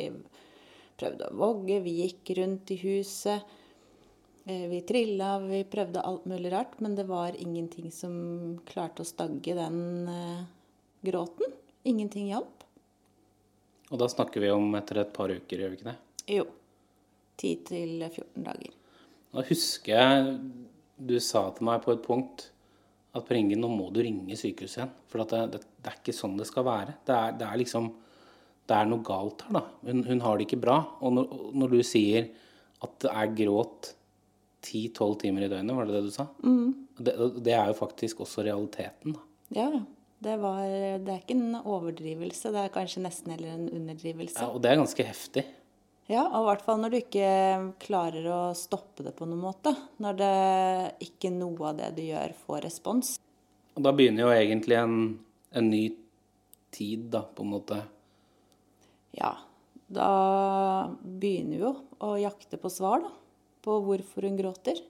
prøvde 0.99 1.31
å 1.31 1.39
vogge, 1.39 1.79
vi 1.85 2.01
gikk 2.03 2.35
rundt 2.41 2.73
i 2.75 2.81
huset. 2.83 3.47
Eh, 4.47 4.67
Vi 4.69 4.81
trilla, 4.87 5.37
vi 5.39 5.63
prøvde 5.65 6.03
alt 6.03 6.25
mulig 6.27 6.53
rart, 6.53 6.81
men 6.81 6.97
det 6.99 7.07
var 7.07 7.37
ingenting 7.39 7.91
som 7.95 8.59
klarte 8.67 9.05
å 9.05 9.09
stagge 9.09 9.55
den 9.55 10.09
eh, 10.11 10.43
gråten. 11.07 11.55
Ingenting 11.87 12.31
hjalp. 12.33 12.65
Og 13.93 14.01
da 14.01 14.09
snakker 14.09 14.41
vi 14.43 14.51
om 14.51 14.73
etter 14.79 15.03
et 15.03 15.13
par 15.15 15.31
uker, 15.31 15.61
gjør 15.61 15.73
vi 15.73 15.79
ikke 15.79 15.91
det? 15.91 15.99
Jo. 16.33 16.47
10 17.43 17.57
til 17.69 18.03
14 18.07 18.45
dager. 18.47 18.75
Da 19.33 19.45
husker 19.49 19.95
jeg 19.97 20.35
du 21.03 21.17
sa 21.23 21.49
til 21.57 21.67
meg 21.67 21.83
på 21.85 21.95
et 21.95 22.03
punkt 22.05 22.49
at 23.13 23.27
Per 23.29 23.37
Inge, 23.37 23.57
nå 23.61 23.69
må 23.69 23.91
du 23.93 24.01
ringe 24.05 24.37
sykehuset 24.39 24.79
igjen. 24.79 24.93
For 25.11 25.25
at 25.25 25.33
det, 25.35 25.41
det, 25.55 25.61
det 25.85 25.91
er 25.91 25.99
ikke 25.99 26.15
sånn 26.17 26.39
det 26.39 26.47
skal 26.49 26.65
være. 26.65 26.95
Det 27.05 27.17
er, 27.17 27.35
det 27.41 27.49
er 27.49 27.61
liksom 27.61 27.91
Det 28.69 28.77
er 28.79 28.87
noe 28.89 29.03
galt 29.05 29.43
her, 29.45 29.57
da. 29.59 29.63
Hun, 29.85 30.05
hun 30.07 30.21
har 30.25 30.39
det 30.39 30.47
ikke 30.47 30.61
bra. 30.63 30.77
Og 31.03 31.13
når, 31.17 31.33
når 31.59 31.75
du 31.75 31.83
sier 31.85 32.31
at 32.83 32.95
det 33.05 33.11
er 33.11 33.35
gråt 33.43 33.91
10-12 34.63 35.17
timer 35.25 35.47
i 35.47 35.51
døgnet, 35.51 35.77
var 35.77 35.89
det 35.89 35.97
det 35.97 36.05
du 36.07 36.13
sa? 36.15 36.29
Det, 37.03 37.17
det 37.43 37.57
er 37.57 37.73
jo 37.73 37.79
faktisk 37.79 38.23
også 38.25 38.47
realiteten, 38.47 39.17
da. 39.17 39.27
Ja. 39.53 39.69
Det, 40.23 40.37
var, 40.39 40.61
det 41.03 41.11
er 41.11 41.19
ikke 41.19 41.35
en 41.35 41.57
overdrivelse, 41.59 42.53
det 42.55 42.61
er 42.63 42.75
kanskje 42.75 43.03
nesten 43.03 43.33
heller 43.35 43.57
en 43.57 43.67
underdrivelse. 43.75 44.39
Ja, 44.39 44.53
og 44.55 44.63
det 44.63 44.71
er 44.71 44.79
ganske 44.79 45.07
heftig. 45.09 45.43
Ja, 46.11 46.27
og 46.29 46.45
i 46.45 46.47
hvert 46.51 46.63
fall 46.67 46.79
når 46.83 46.93
du 46.93 46.99
ikke 46.99 47.27
klarer 47.83 48.27
å 48.31 48.41
stoppe 48.59 49.05
det 49.07 49.15
på 49.19 49.27
noen 49.27 49.43
måte. 49.43 49.73
Når 50.03 50.19
det 50.19 50.33
ikke 51.09 51.33
noe 51.35 51.71
av 51.71 51.79
det 51.79 51.91
du 51.97 52.03
gjør, 52.05 52.35
får 52.47 52.65
respons. 52.67 53.15
Og 53.75 53.87
da 53.87 53.93
begynner 53.97 54.27
jo 54.27 54.35
egentlig 54.35 54.79
en, 54.79 54.97
en 55.57 55.71
ny 55.73 55.85
tid, 56.75 57.09
da, 57.13 57.23
på 57.27 57.47
en 57.47 57.53
måte. 57.55 57.81
Ja, 59.17 59.35
da 59.93 60.11
begynner 61.03 61.57
vi 61.57 61.65
jo 61.65 61.73
å 62.03 62.15
jakte 62.21 62.59
på 62.61 62.71
svar, 62.73 63.05
da. 63.05 63.13
På 63.63 63.79
hvorfor 63.85 64.27
hun 64.27 64.39
gråter. 64.39 64.81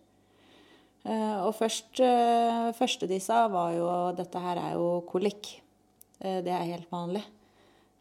Eh, 1.05 1.37
Og 1.43 1.55
først, 1.55 2.01
eh, 2.01 2.73
første 2.73 3.09
de 3.09 3.19
sa, 3.21 3.49
var 3.49 3.73
jo 3.73 4.13
dette 4.17 4.39
her 4.39 4.57
er 4.57 4.73
jo 4.75 5.03
kolikk. 5.09 5.61
Eh, 6.21 6.41
Det 6.41 6.53
er 6.53 6.71
helt 6.73 6.91
vanlig. 6.91 7.23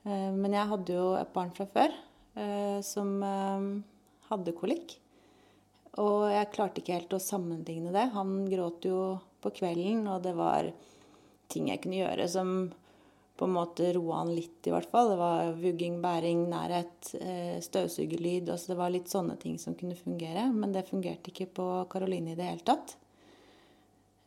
Men 0.04 0.52
jeg 0.52 0.68
hadde 0.68 0.88
jo 0.88 1.14
et 1.14 1.32
barn 1.32 1.52
fra 1.52 1.68
før 1.68 1.92
som 2.82 3.22
hadde 4.32 4.54
kolikk. 4.58 4.98
Og 6.00 6.32
jeg 6.32 6.52
klarte 6.52 6.82
ikke 6.82 6.96
helt 6.96 7.14
å 7.14 7.20
sammenligne 7.22 7.92
det. 7.94 8.10
Han 8.12 8.50
gråt 8.50 8.82
jo 8.82 9.20
på 9.44 9.52
kvelden, 9.52 10.08
og 10.08 10.24
det 10.24 10.34
var 10.36 10.72
ting 11.50 11.68
jeg 11.68 11.82
kunne 11.84 12.02
gjøre 12.02 12.28
som 12.28 12.72
på 13.42 13.48
en 13.50 13.56
måte 13.56 13.88
roa 13.96 14.20
han 14.20 14.36
litt, 14.38 14.60
i 14.70 14.72
hvert 14.74 14.90
fall. 14.94 15.08
Det 15.10 15.18
var 15.18 15.48
vugging, 15.58 15.96
bæring, 16.04 16.44
nærhet, 16.52 17.10
eh, 17.18 17.58
støvsugerlyd. 17.66 18.52
Altså 18.54 18.70
det 18.70 18.78
var 18.78 18.94
litt 18.94 19.10
sånne 19.10 19.34
ting 19.42 19.56
som 19.58 19.74
kunne 19.74 19.98
fungere. 19.98 20.44
Men 20.54 20.76
det 20.76 20.86
fungerte 20.92 21.34
ikke 21.34 21.50
på 21.58 21.66
Karoline 21.90 22.36
i 22.36 22.38
det 22.38 22.46
hele 22.52 22.66
tatt. 22.68 22.94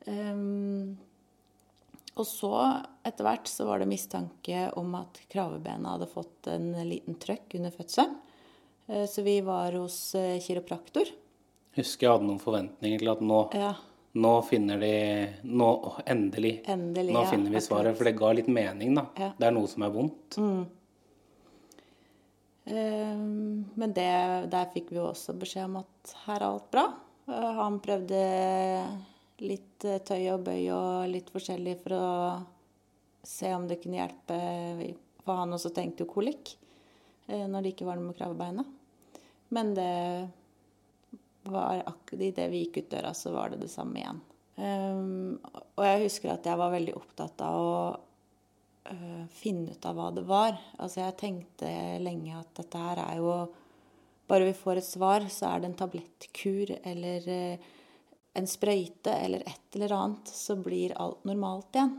Um, 0.04 0.96
og 2.18 2.26
så, 2.26 2.50
etter 3.06 3.26
hvert, 3.26 3.46
så 3.48 3.68
var 3.70 3.80
det 3.80 3.88
mistanke 3.90 4.66
om 4.82 4.92
at 4.98 5.22
kravebena 5.30 5.94
hadde 5.94 6.10
fått 6.10 6.50
en 6.50 6.72
liten 6.90 7.14
trøkk 7.22 7.54
under 7.60 7.74
fødselen. 7.74 8.18
Eh, 8.90 9.06
så 9.06 9.22
vi 9.22 9.38
var 9.46 9.78
hos 9.78 9.98
eh, 10.18 10.40
kiropraktor. 10.42 11.14
Husker 11.78 12.08
jeg 12.08 12.16
hadde 12.16 12.32
noen 12.32 12.42
forventninger 12.42 13.06
til 13.06 13.14
at 13.14 13.22
nå, 13.22 13.40
Ja, 13.54 13.76
nå 14.14 14.30
finner 14.46 14.78
de 14.78 14.92
Nå, 15.42 15.68
endelig. 16.06 16.60
endelig. 16.70 17.12
Nå 17.14 17.22
ja, 17.24 17.30
finner 17.32 17.50
vi 17.50 17.56
akkurat. 17.58 17.68
svaret. 17.68 17.96
For 17.98 18.04
det 18.08 18.12
ga 18.18 18.32
litt 18.38 18.46
mening, 18.48 18.94
da. 18.94 19.06
Ja. 19.18 19.30
Det 19.38 19.48
er 19.48 19.54
noe 19.56 19.66
som 19.70 19.82
er 19.82 19.90
vondt. 19.94 20.38
Ehm, 22.66 23.64
Men 23.74 23.92
det, 23.92 24.06
der 24.52 24.70
fikk 24.72 24.92
vi 24.92 25.00
jo 25.00 25.08
også 25.10 25.34
beskjed 25.38 25.66
om 25.68 25.80
at 25.82 26.14
her 26.26 26.38
er 26.40 26.46
alt 26.48 26.70
bra. 26.72 26.86
Uh, 27.28 27.50
Han 27.60 27.80
prøvde 27.84 28.20
litt 29.44 29.84
eh, 29.88 29.98
tøy 30.04 30.28
og 30.34 30.44
bøy 30.46 30.68
og 30.72 31.08
litt 31.10 31.30
forskjellig 31.34 31.74
for 31.82 31.96
å 31.96 32.08
se 33.26 33.50
om 33.56 33.66
det 33.68 33.80
kunne 33.82 33.98
hjelpe. 33.98 34.38
For 35.24 35.40
han 35.42 35.52
også 35.56 35.72
tenkte 35.74 36.04
jo 36.04 36.12
kolikk 36.12 36.54
uh, 37.28 37.44
når 37.48 37.62
det 37.66 37.74
ikke 37.74 37.88
var 37.88 37.98
noe 37.98 38.12
med 38.12 38.18
kravebeinet. 38.20 38.66
Men 39.54 39.74
det 39.76 39.90
var 41.52 41.82
akkurat 41.84 42.28
idet 42.28 42.48
vi 42.52 42.64
gikk 42.64 42.82
ut 42.82 42.90
døra, 42.94 43.12
så 43.14 43.32
var 43.34 43.52
det 43.52 43.62
det 43.64 43.72
samme 43.72 44.00
igjen. 44.00 44.22
Um, 44.54 45.38
og 45.74 45.82
jeg 45.82 46.04
husker 46.04 46.30
at 46.34 46.46
jeg 46.46 46.58
var 46.60 46.72
veldig 46.74 46.94
opptatt 46.94 47.42
av 47.42 47.58
å 47.58 47.78
uh, 48.90 49.24
finne 49.34 49.74
ut 49.74 49.88
av 49.90 49.98
hva 49.98 50.10
det 50.14 50.24
var. 50.28 50.56
Altså 50.78 51.02
jeg 51.02 51.18
tenkte 51.20 51.70
lenge 52.02 52.38
at 52.38 52.52
dette 52.62 52.88
her 52.88 53.04
er 53.08 53.20
jo 53.22 53.36
Bare 54.24 54.46
vi 54.48 54.54
får 54.56 54.78
et 54.80 54.86
svar, 54.86 55.24
så 55.28 55.50
er 55.50 55.58
det 55.60 55.66
en 55.68 55.74
tablettkur 55.76 56.70
eller 56.80 57.26
uh, 57.28 57.66
en 58.40 58.46
sprøyte 58.48 59.12
eller 59.12 59.42
et 59.44 59.76
eller 59.76 59.92
annet, 59.92 60.30
så 60.32 60.56
blir 60.56 60.94
alt 60.96 61.26
normalt 61.28 61.76
igjen. 61.76 61.98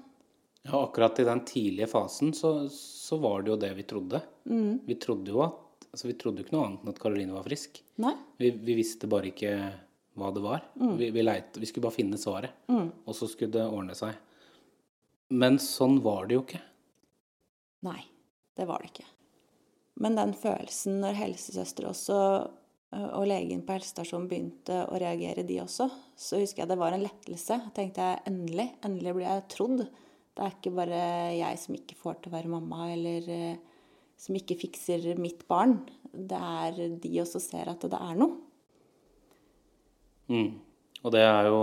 Ja, 0.66 0.80
akkurat 0.80 1.20
i 1.22 1.28
den 1.28 1.44
tidlige 1.46 1.88
fasen 1.88 2.34
så, 2.34 2.70
så 2.74 3.20
var 3.22 3.44
det 3.46 3.54
jo 3.54 3.60
det 3.62 3.70
vi 3.78 3.86
trodde. 3.86 4.22
Mm. 4.50 4.80
Vi 4.88 4.98
trodde 4.98 5.32
jo 5.32 5.44
at 5.46 5.62
altså 5.96 6.12
vi 6.12 6.18
trodde 6.20 6.42
jo 6.42 6.46
ikke 6.46 6.56
noe 6.58 6.68
annet 6.68 6.84
enn 6.84 6.92
at 6.92 7.02
Karoline 7.02 7.36
var 7.36 7.48
frisk. 7.48 7.80
Vi, 8.42 8.52
vi 8.52 8.78
visste 8.78 9.08
bare 9.12 9.32
ikke 9.32 9.56
hva 10.20 10.32
det 10.36 10.44
var. 10.44 10.66
Vi, 11.00 11.10
vi, 11.12 11.24
leit, 11.24 11.56
vi 11.60 11.68
skulle 11.70 11.88
bare 11.88 11.96
finne 11.96 12.20
svaret, 12.20 12.66
og 12.68 13.16
så 13.16 13.28
skulle 13.32 13.56
det 13.56 13.66
ordne 13.66 13.96
seg. 13.98 14.16
Men 15.36 15.58
sånn 15.64 16.02
var 16.06 16.28
det 16.28 16.38
jo 16.38 16.44
ikke. 16.44 16.62
Nei, 17.88 18.02
det 18.56 18.68
var 18.70 18.84
det 18.84 18.92
ikke. 18.92 19.08
Men 20.04 20.20
den 20.20 20.36
følelsen 20.36 21.00
når 21.04 21.20
helsesøster 21.22 21.88
også 21.88 22.20
og 22.96 23.26
legen 23.28 23.64
på 23.66 23.76
helsestasjonen 23.76 24.28
begynte 24.32 24.82
å 24.88 25.00
reagere, 25.02 25.44
de 25.48 25.60
også, 25.64 25.88
så 26.16 26.40
husker 26.40 26.64
jeg 26.64 26.72
det 26.72 26.80
var 26.80 26.96
en 26.96 27.04
lettelse. 27.04 27.58
Tenkte 27.76 28.04
jeg 28.04 28.24
endelig, 28.30 28.70
endelig 28.88 29.16
blir 29.18 29.28
jeg 29.28 29.48
trodd. 29.52 29.86
Det 30.36 30.44
er 30.44 30.54
ikke 30.54 30.76
bare 30.76 31.02
jeg 31.36 31.60
som 31.60 31.76
ikke 31.76 31.98
får 32.00 32.20
til 32.20 32.32
å 32.32 32.36
være 32.36 32.52
mamma, 32.52 32.90
eller 32.94 33.32
som 34.18 34.38
ikke 34.38 34.58
fikser 34.60 35.06
mitt 35.20 35.46
barn. 35.50 35.80
Det 36.12 36.40
er 36.40 36.98
de 37.02 37.14
også 37.22 37.42
ser 37.44 37.70
at 37.72 37.84
det 37.84 38.00
er 38.00 38.18
noe. 38.20 38.40
Mm. 40.32 40.56
Og 41.06 41.14
det 41.14 41.22
er 41.22 41.52
jo 41.52 41.62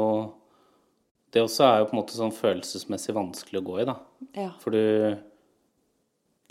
Det 1.32 1.40
også 1.42 1.64
er 1.64 1.78
jo 1.80 1.87
på 1.88 1.97
en 1.97 1.99
måte 1.99 2.14
sånn 2.14 2.35
følelsesmessig 2.37 3.14
vanskelig 3.16 3.62
å 3.62 3.64
gå 3.64 3.78
i, 3.80 3.87
da. 3.88 3.94
Ja. 4.37 4.50
For 4.61 4.75
du 4.75 5.16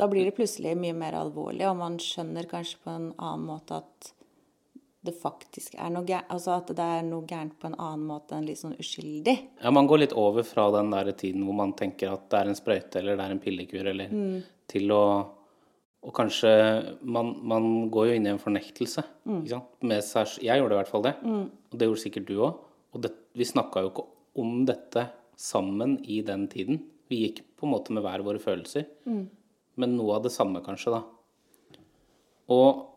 Da 0.02 0.08
blir 0.10 0.26
det 0.26 0.34
plutselig 0.34 0.74
mye 0.76 0.96
mer 0.98 1.14
alvorlig, 1.20 1.68
og 1.70 1.78
man 1.78 2.00
skjønner 2.02 2.50
kanskje 2.50 2.82
på 2.82 2.90
en 2.90 3.12
annen 3.14 3.46
måte 3.46 3.78
at 3.84 4.10
det 5.06 5.14
faktisk 5.18 5.76
er 5.78 5.90
noe 5.94 6.06
gærent. 6.06 6.30
Altså 6.34 6.56
at 6.56 6.74
det 6.78 6.88
er 6.98 7.06
noe 7.06 7.26
gærent 7.30 7.54
på 7.62 7.70
en 7.70 7.78
annen 7.78 8.08
måte 8.10 8.38
enn 8.38 8.48
litt 8.50 8.60
sånn 8.60 8.76
uskyldig. 8.82 9.36
Ja, 9.62 9.72
man 9.74 9.88
går 9.90 10.04
litt 10.04 10.18
over 10.18 10.46
fra 10.46 10.68
den 10.74 10.90
der 10.94 11.12
tiden 11.18 11.46
hvor 11.46 11.58
man 11.58 11.76
tenker 11.78 12.14
at 12.16 12.28
det 12.34 12.42
er 12.42 12.50
en 12.50 12.58
sprøyte 12.58 13.02
eller 13.02 13.18
det 13.18 13.28
er 13.28 13.36
en 13.36 13.42
pillekur, 13.42 13.86
eller 13.94 14.18
til 14.70 14.94
å 14.94 15.04
Og 16.02 16.14
kanskje 16.18 16.52
man, 17.06 17.36
man 17.46 17.66
går 17.94 18.08
jo 18.10 18.14
inn 18.18 18.26
i 18.26 18.32
en 18.34 18.42
fornektelse. 18.42 19.04
Med 19.86 20.02
seg, 20.06 20.38
jeg 20.42 20.62
gjorde 20.62 20.74
i 20.74 20.80
hvert 20.80 20.90
fall 20.90 21.06
det. 21.06 21.16
Og 21.70 21.78
det 21.78 21.90
gjorde 21.90 22.04
sikkert 22.04 22.30
du 22.30 22.36
òg. 22.40 22.62
Og 22.92 23.04
det, 23.06 23.12
vi 23.38 23.46
snakka 23.48 23.84
jo 23.84 23.92
ikke 23.92 24.08
om 24.42 24.64
dette 24.66 25.06
sammen 25.40 26.00
i 26.10 26.22
den 26.26 26.48
tiden. 26.52 26.82
Vi 27.12 27.22
gikk 27.26 27.44
på 27.60 27.68
en 27.68 27.74
måte 27.76 27.94
med 27.94 28.04
hver 28.06 28.24
våre 28.26 28.42
følelser. 28.42 28.88
Men 29.80 29.96
noe 29.98 30.18
av 30.18 30.26
det 30.26 30.34
samme, 30.34 30.64
kanskje, 30.66 30.98
da. 30.98 31.04
Og 32.52 32.88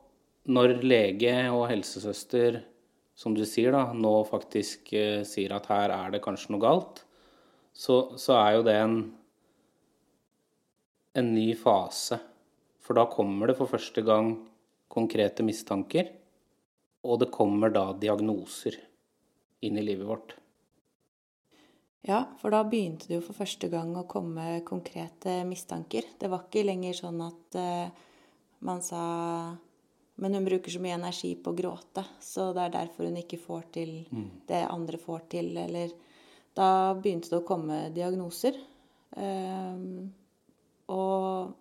når 0.51 0.79
lege 0.85 1.35
og 1.53 1.69
helsesøster, 1.71 2.63
som 3.15 3.37
du 3.37 3.45
sier, 3.47 3.71
da, 3.73 3.93
nå 3.95 4.15
faktisk 4.27 4.91
eh, 4.97 5.23
sier 5.29 5.55
at 5.55 5.69
her 5.71 5.93
er 5.95 6.15
det 6.15 6.23
kanskje 6.25 6.51
noe 6.55 6.65
galt, 6.65 7.05
så, 7.75 8.17
så 8.19 8.35
er 8.41 8.57
jo 8.57 8.65
det 8.67 8.75
en, 8.81 8.97
en 11.21 11.31
ny 11.35 11.53
fase. 11.59 12.19
For 12.85 12.97
da 12.99 13.07
kommer 13.09 13.49
det 13.49 13.57
for 13.57 13.71
første 13.71 14.05
gang 14.05 14.35
konkrete 14.93 15.45
mistanker, 15.47 16.11
og 17.05 17.21
det 17.23 17.33
kommer 17.33 17.73
da 17.73 17.91
diagnoser 17.97 18.77
inn 19.65 19.79
i 19.81 19.85
livet 19.85 20.09
vårt. 20.09 20.35
Ja, 22.05 22.21
for 22.41 22.53
da 22.53 22.61
begynte 22.69 23.09
det 23.09 23.17
jo 23.17 23.25
for 23.25 23.37
første 23.39 23.71
gang 23.73 23.95
å 23.97 24.05
komme 24.09 24.61
konkrete 24.69 25.39
mistanker. 25.49 26.05
Det 26.21 26.29
var 26.29 26.45
ikke 26.45 26.67
lenger 26.67 26.99
sånn 26.99 27.23
at 27.25 27.57
uh, 27.57 28.11
man 28.65 28.85
sa 28.85 29.05
Men 30.15 30.37
hun 30.37 30.45
bruker 30.47 30.71
så 30.71 30.79
mye 30.79 30.95
energi 30.95 31.33
på 31.35 31.51
å 31.51 31.57
gråte, 31.59 32.05
så 32.23 32.53
det 32.55 32.69
er 32.69 32.75
derfor 32.77 33.09
hun 33.09 33.17
ikke 33.19 33.41
får 33.43 33.65
til 33.75 33.97
det 34.47 34.61
andre 34.63 35.01
får 35.01 35.25
til, 35.33 35.49
eller 35.59 35.91
Da 36.55 36.95
begynte 36.95 37.33
det 37.33 37.41
å 37.41 37.47
komme 37.49 37.89
diagnoser. 37.91 38.61
Uh, 39.17 40.07
og 40.95 41.57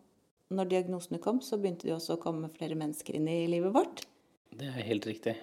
når 0.54 0.70
diagnosene 0.72 1.20
kom, 1.24 1.42
så 1.42 1.60
begynte 1.60 1.88
det 1.90 1.96
også 1.96 2.18
å 2.18 2.22
komme 2.22 2.52
flere 2.54 2.78
mennesker 2.80 3.18
inn 3.18 3.28
i 3.32 3.44
livet 3.52 3.74
vårt. 3.76 4.06
Det 4.54 4.70
er 4.70 4.88
helt 4.88 5.08
riktig. 5.10 5.36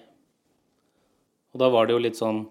Og 1.51 1.59
da 1.59 1.67
var 1.71 1.87
det 1.87 1.95
jo 1.95 2.03
litt 2.03 2.19
sånn 2.19 2.45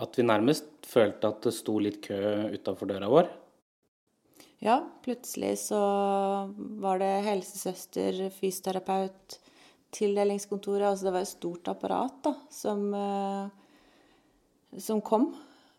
at 0.00 0.16
vi 0.16 0.24
nærmest 0.24 0.68
følte 0.86 1.30
at 1.32 1.42
det 1.44 1.52
sto 1.56 1.76
litt 1.82 2.00
kø 2.04 2.18
utafor 2.54 2.88
døra 2.90 3.10
vår. 3.10 3.30
Ja, 4.60 4.76
plutselig 5.04 5.54
så 5.62 5.80
var 6.82 7.00
det 7.00 7.12
helsesøster, 7.24 8.26
fysioterapeut, 8.34 9.38
tildelingskontoret 9.96 10.86
Altså 10.90 11.08
det 11.08 11.14
var 11.14 11.24
et 11.24 11.30
stort 11.32 11.70
apparat 11.72 12.18
da, 12.26 12.34
som, 12.52 12.84
eh, 12.94 14.76
som 14.78 15.00
kom 15.00 15.30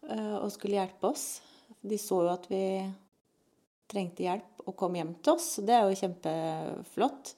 eh, 0.10 0.36
og 0.42 0.50
skulle 0.52 0.80
hjelpe 0.80 1.12
oss. 1.14 1.26
De 1.82 2.00
så 2.02 2.24
jo 2.26 2.34
at 2.34 2.50
vi 2.52 2.64
trengte 3.92 4.26
hjelp 4.26 4.66
og 4.66 4.76
kom 4.80 4.96
hjem 4.98 5.14
til 5.24 5.36
oss. 5.36 5.54
Det 5.66 5.76
er 5.76 5.88
jo 5.88 6.00
kjempeflott. 6.00 7.34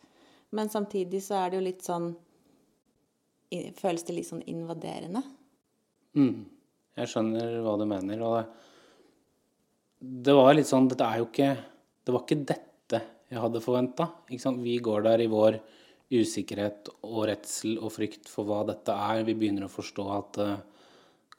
Men 0.53 0.69
samtidig 0.69 1.23
så 1.25 1.39
er 1.41 1.51
det 1.51 1.59
jo 1.59 1.67
litt 1.69 1.85
sånn 1.85 2.13
Føles 3.77 4.01
det 4.07 4.15
litt 4.15 4.25
sånn 4.25 4.41
invaderende? 4.49 5.19
Mm. 6.17 6.45
Jeg 6.97 7.09
skjønner 7.11 7.59
hva 7.61 7.75
du 7.77 7.83
mener. 7.85 8.23
Og 8.25 8.33
det, 8.39 8.47
det 10.25 10.33
var 10.33 10.55
litt 10.57 10.69
sånn 10.69 10.89
Dette 10.89 11.05
er 11.05 11.21
jo 11.21 11.27
ikke 11.27 11.51
Det 12.01 12.15
var 12.15 12.23
ikke 12.25 12.39
dette 12.49 13.01
jeg 13.33 13.41
hadde 13.41 13.63
forventa. 13.63 14.09
Vi 14.29 14.75
går 14.85 15.05
der 15.07 15.23
i 15.23 15.29
vår 15.31 15.55
usikkerhet 16.13 16.91
og 17.07 17.23
redsel 17.29 17.79
og 17.79 17.89
frykt 17.95 18.29
for 18.29 18.45
hva 18.45 18.59
dette 18.67 18.93
er. 18.93 19.23
Vi 19.25 19.33
begynner 19.37 19.65
å 19.65 19.73
forstå 19.73 20.05
at 20.13 20.39
uh, 20.43 20.51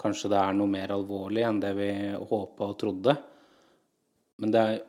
kanskje 0.00 0.32
det 0.32 0.40
er 0.40 0.56
noe 0.58 0.70
mer 0.70 0.94
alvorlig 0.96 1.44
enn 1.46 1.60
det 1.62 1.70
vi 1.78 1.90
håpa 2.16 2.70
og 2.72 2.78
trodde. 2.80 3.14
Men 4.42 4.54
det 4.54 4.64
er 4.64 4.80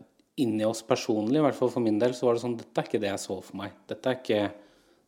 inni 0.41 0.65
oss 0.67 0.81
personlig, 0.83 1.39
i 1.39 1.43
hvert 1.45 1.55
fall 1.57 1.71
for 1.71 1.83
min 1.83 1.99
del, 2.01 2.13
så 2.15 2.27
var 2.27 2.35
det 2.35 2.43
sånn 2.43 2.57
Dette 2.59 2.81
er 2.81 2.89
ikke 2.89 2.99
det 3.03 3.11
jeg 3.11 3.23
så 3.23 3.37
for 3.39 3.59
meg. 3.61 3.75
Dette 3.87 4.11
er 4.11 4.19
ikke 4.19 4.39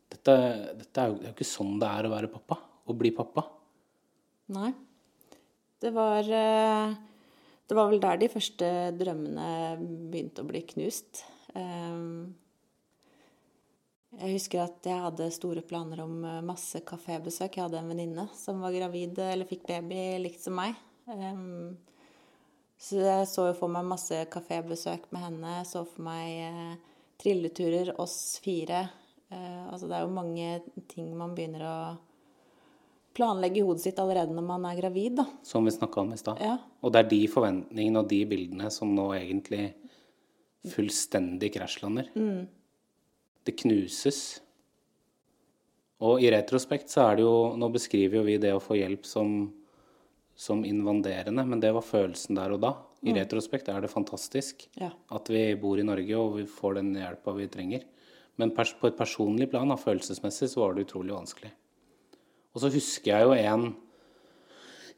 Dette, 0.08 0.34
dette 0.78 1.02
er 1.02 1.10
jo 1.12 1.32
ikke 1.34 1.44
sånn 1.44 1.74
det 1.80 1.88
er 1.88 2.06
å 2.08 2.12
være 2.14 2.30
pappa. 2.32 2.56
Å 2.88 2.94
bli 2.96 3.10
pappa. 3.12 3.42
Nei. 4.56 4.70
Det 5.78 5.90
var 5.92 6.24
eh, 6.24 6.94
Det 7.68 7.76
var 7.76 7.90
vel 7.92 8.00
der 8.00 8.22
de 8.22 8.30
første 8.32 8.70
drømmene 8.96 9.48
begynte 10.08 10.40
å 10.40 10.48
bli 10.48 10.62
knust. 10.72 11.20
Ehm, 11.52 12.32
Jeg 14.16 14.38
husker 14.38 14.64
at 14.64 14.88
jeg 14.88 15.04
hadde 15.04 15.28
store 15.36 15.60
planer 15.60 16.00
om 16.06 16.24
eh, 16.24 16.40
masse 16.40 16.80
kafébesøk. 16.88 17.58
Jeg 17.60 17.66
hadde 17.66 17.82
en 17.82 17.92
venninne 17.92 18.24
som 18.34 18.64
var 18.64 18.72
gravid 18.72 19.20
eller 19.20 19.48
fikk 19.48 19.68
baby 19.68 20.16
likt 20.24 20.40
som 20.40 20.56
meg. 20.56 20.80
Så 22.78 23.00
jeg 23.02 23.26
så 23.26 23.48
jo 23.48 23.56
for 23.58 23.72
meg 23.72 23.88
masse 23.88 24.20
kafébesøk 24.30 25.08
med 25.10 25.24
henne. 25.24 25.56
Jeg 25.60 25.68
så 25.72 25.82
for 25.88 26.06
meg 26.06 26.40
eh, 26.46 26.98
trilleturer, 27.18 27.90
oss 27.98 28.38
fire 28.44 28.86
Eh, 29.28 29.72
altså 29.72 29.88
det 29.88 29.96
er 29.96 30.04
jo 30.06 30.12
mange 30.14 30.52
ting 30.88 31.08
man 31.16 31.34
begynner 31.36 31.64
å 31.68 31.78
planlegge 33.18 33.60
i 33.60 33.66
hodet 33.66 33.84
sitt 33.84 33.98
allerede 34.00 34.32
når 34.32 34.46
man 34.46 34.66
er 34.70 34.78
gravid, 34.78 35.18
da. 35.20 35.26
Som 35.44 35.68
vi 35.68 35.74
snakka 35.74 36.04
om 36.04 36.14
i 36.14 36.20
stad. 36.20 36.40
Ja. 36.40 36.56
Og 36.80 36.94
det 36.94 37.02
er 37.02 37.10
de 37.10 37.22
forventningene 37.30 38.02
og 38.04 38.10
de 38.10 38.22
bildene 38.30 38.70
som 38.72 38.94
nå 38.94 39.10
egentlig 39.18 39.72
fullstendig 40.68 41.52
krasjlander. 41.56 42.12
Det 43.44 43.56
knuses. 43.62 44.22
Og 46.04 46.22
i 46.22 46.30
retrospekt 46.30 46.92
så 46.92 47.08
er 47.08 47.18
det 47.18 47.24
jo 47.24 47.56
Nå 47.58 47.68
beskriver 47.74 48.20
jo 48.20 48.26
vi 48.26 48.36
det 48.38 48.52
å 48.54 48.62
få 48.62 48.76
hjelp 48.78 49.06
som, 49.08 49.48
som 50.38 50.60
invaderende, 50.64 51.42
men 51.42 51.58
det 51.60 51.72
var 51.74 51.82
følelsen 51.82 52.38
der 52.38 52.52
og 52.54 52.60
da. 52.62 52.70
I 53.02 53.14
retrospekt 53.14 53.68
er 53.70 53.82
det 53.82 53.90
fantastisk 53.90 54.68
Ja. 54.78 54.90
at 55.10 55.28
vi 55.30 55.54
bor 55.58 55.78
i 55.78 55.86
Norge 55.86 56.14
og 56.18 56.36
vi 56.36 56.44
får 56.46 56.74
den 56.78 56.94
hjelpa 56.94 57.34
vi 57.34 57.48
trenger. 57.50 57.82
Men 58.38 58.52
på 58.54 58.86
et 58.86 58.96
personlig 58.96 59.50
plan, 59.50 59.68
følelsesmessig, 59.76 60.48
så 60.50 60.60
var 60.60 60.74
det 60.74 60.86
utrolig 60.86 61.14
vanskelig. 61.14 61.50
Og 62.54 62.62
så 62.62 62.70
husker 62.70 63.10
jeg 63.10 63.26
jo 63.26 63.34
en, 63.34 63.76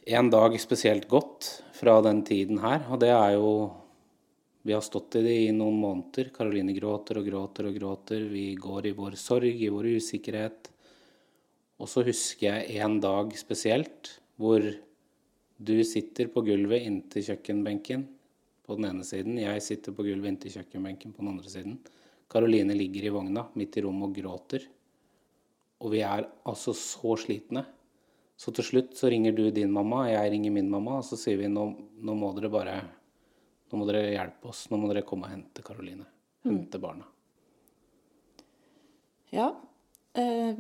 en 0.07 0.31
dag 0.31 0.61
spesielt 0.61 1.09
godt 1.09 1.63
fra 1.73 2.03
den 2.05 2.23
tiden 2.23 2.61
her, 2.61 2.85
og 2.91 3.01
det 3.01 3.09
er 3.09 3.37
jo 3.39 3.77
Vi 4.63 4.75
har 4.75 4.83
stått 4.85 5.17
i 5.17 5.23
det 5.25 5.37
i 5.49 5.53
noen 5.57 5.79
måneder. 5.81 6.29
Karoline 6.37 6.75
gråter 6.77 7.17
og 7.17 7.25
gråter 7.25 7.65
og 7.65 7.79
gråter. 7.79 8.27
Vi 8.29 8.55
går 8.61 8.91
i 8.91 8.93
vår 8.93 9.17
sorg, 9.17 9.57
i 9.57 9.71
vår 9.73 9.87
usikkerhet. 9.97 10.69
Og 11.81 11.89
så 11.89 12.05
husker 12.05 12.59
jeg 12.61 12.77
en 12.85 12.99
dag 13.01 13.33
spesielt 13.41 14.21
hvor 14.37 14.61
du 15.61 15.77
sitter 15.85 16.31
på 16.33 16.41
gulvet 16.47 16.87
inntil 16.89 17.27
kjøkkenbenken 17.27 18.07
på 18.65 18.77
den 18.79 18.87
ene 18.89 19.05
siden. 19.05 19.37
Jeg 19.43 19.61
sitter 19.65 19.93
på 19.93 20.07
gulvet 20.07 20.31
inntil 20.33 20.55
kjøkkenbenken 20.55 21.13
på 21.13 21.21
den 21.21 21.33
andre 21.35 21.53
siden. 21.53 21.75
Karoline 22.31 22.73
ligger 22.77 23.05
i 23.05 23.13
vogna 23.13 23.45
midt 23.59 23.77
i 23.77 23.83
rommet 23.85 24.09
og 24.09 24.17
gråter. 24.17 24.65
Og 25.85 25.93
vi 25.93 26.01
er 26.07 26.25
altså 26.49 26.73
så 26.77 27.17
slitne. 27.21 27.67
Så 28.41 28.55
til 28.57 28.65
slutt 28.65 28.97
så 28.97 29.11
ringer 29.13 29.37
du 29.37 29.43
din 29.53 29.73
mamma, 29.73 30.07
jeg 30.09 30.33
ringer 30.33 30.55
min 30.55 30.71
mamma, 30.73 30.97
og 31.03 31.05
så 31.05 31.19
sier 31.21 31.37
vi 31.37 31.51
nå, 31.53 31.67
nå 32.01 32.15
må 32.17 32.33
dere 32.39 32.53
bare 32.53 32.79
Nå 33.71 33.79
må 33.79 33.85
dere 33.87 34.09
hjelpe 34.11 34.49
oss. 34.51 34.65
Nå 34.67 34.81
må 34.83 34.89
dere 34.91 35.05
komme 35.07 35.29
og 35.29 35.31
hente 35.31 35.63
Karoline. 35.63 36.03
Hente 36.43 36.81
barna. 36.83 37.05
Ja. 39.31 39.53
Eh, 40.19 40.59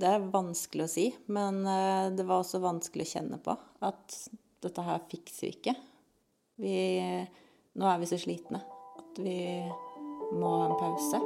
det 0.00 0.08
er 0.08 0.30
vanskelig 0.32 0.86
å 0.86 0.90
si, 0.90 1.06
men 1.32 1.60
eh, 1.68 2.08
det 2.16 2.24
var 2.24 2.40
også 2.40 2.62
vanskelig 2.62 3.04
å 3.06 3.12
kjenne 3.12 3.38
på 3.44 3.56
at 3.84 4.16
dette 4.62 4.84
her 4.86 5.02
fikser 5.10 5.48
vi 5.48 5.52
ikke. 5.52 5.74
Vi, 6.62 6.76
nå 7.76 7.88
er 7.88 8.00
vi 8.00 8.08
så 8.08 8.18
slitne 8.20 8.62
at 9.00 9.20
vi 9.20 9.36
må 10.32 10.52
ha 10.56 10.68
en 10.68 10.78
pause. 10.80 11.20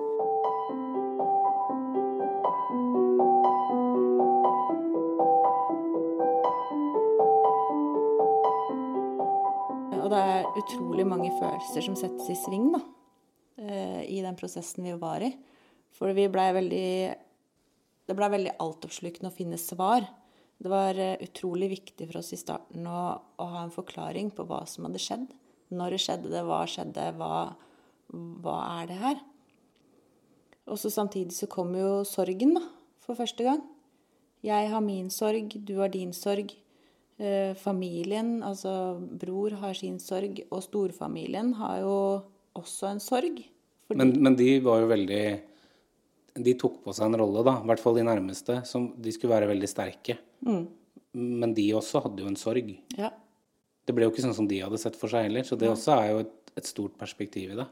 Og 10.07 10.11
det 10.11 10.23
er 10.23 10.51
utrolig 10.63 11.07
mange 11.07 11.33
følelser 11.39 11.83
som 11.83 11.99
settes 11.99 12.31
i 12.31 12.39
sving 12.39 12.71
da, 12.75 12.83
eh, 13.59 14.03
i 14.07 14.23
den 14.23 14.39
prosessen 14.39 14.87
vi 14.87 14.95
var 14.99 15.23
i. 15.23 15.33
For 15.97 16.13
vi 16.15 16.29
blei 16.31 16.51
veldig 16.55 16.91
Det 18.07 18.15
blei 18.15 18.31
veldig 18.31 18.55
altoppslukende 18.63 19.33
å 19.33 19.35
finne 19.35 19.59
svar. 19.61 20.07
Det 20.57 20.71
var 20.73 20.99
eh, 21.01 21.19
utrolig 21.27 21.71
viktig 21.75 22.09
for 22.09 22.21
oss 22.23 22.33
i 22.33 22.41
starten 22.41 22.87
å, 22.89 23.01
å 23.37 23.49
ha 23.53 23.65
en 23.65 23.75
forklaring 23.75 24.31
på 24.35 24.47
hva 24.49 24.63
som 24.71 24.87
hadde 24.89 25.03
skjedd. 25.03 25.27
Når 25.77 25.97
det 25.97 26.03
skjedde 26.05 26.31
det, 26.33 26.45
hva 26.47 26.61
skjedde, 26.71 27.09
hva, 27.19 27.33
hva 28.43 28.59
er 28.79 28.93
det 28.93 29.01
her? 29.01 29.25
Og 30.67 30.79
så 30.81 30.91
samtidig 30.91 31.35
så 31.35 31.49
kom 31.51 31.75
jo 31.79 32.05
sorgen, 32.07 32.55
da, 32.57 32.63
for 33.03 33.19
første 33.19 33.47
gang. 33.47 33.61
Jeg 34.47 34.71
har 34.71 34.83
min 34.83 35.11
sorg, 35.11 35.53
du 35.67 35.77
har 35.81 35.91
din 35.91 36.15
sorg. 36.15 36.55
Eh, 37.17 37.55
familien, 37.57 38.43
altså 38.45 38.99
bror, 39.00 39.54
har 39.63 39.76
sin 39.78 39.99
sorg, 40.02 40.43
og 40.50 40.63
storfamilien 40.67 41.54
har 41.57 41.78
jo 41.80 41.95
også 42.59 42.91
en 42.91 43.00
sorg. 43.00 43.41
Fordi, 43.87 43.99
Men, 43.99 44.17
men 44.23 44.37
de 44.37 44.50
var 44.65 44.83
jo 44.83 44.91
veldig 44.91 45.23
De 46.37 46.53
tok 46.59 46.83
på 46.85 46.93
seg 46.97 47.09
en 47.09 47.19
rolle, 47.21 47.45
da, 47.47 47.59
i 47.63 47.71
hvert 47.71 47.83
fall 47.83 47.97
de 47.97 48.05
nærmeste, 48.07 48.59
som 48.69 48.91
de 49.01 49.13
skulle 49.15 49.33
være 49.33 49.49
veldig 49.53 49.71
sterke. 49.71 50.19
Men 51.17 51.55
de 51.57 51.71
også 51.79 52.03
hadde 52.05 52.25
jo 52.25 52.29
en 52.29 52.37
sorg. 52.37 52.75
ja, 52.99 53.11
Det 53.87 53.95
ble 53.97 54.05
jo 54.05 54.13
ikke 54.13 54.25
sånn 54.27 54.37
som 54.37 54.49
de 54.51 54.61
hadde 54.61 54.81
sett 54.83 54.99
for 55.01 55.13
seg 55.13 55.29
heller, 55.29 55.47
så 55.49 55.57
det 55.57 55.71
også 55.71 55.95
er 55.97 56.11
jo 56.11 56.23
et, 56.27 56.35
et 56.61 56.69
stort 56.69 56.97
perspektiv 57.01 57.55
i 57.55 57.59
det. 57.61 57.67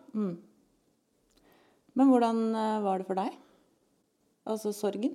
Men 1.95 2.11
hvordan 2.11 2.41
eh, 2.59 2.81
var 2.85 3.01
det 3.01 3.09
for 3.09 3.21
deg? 3.21 3.37
Altså 4.49 4.73
sorgen? 4.77 5.15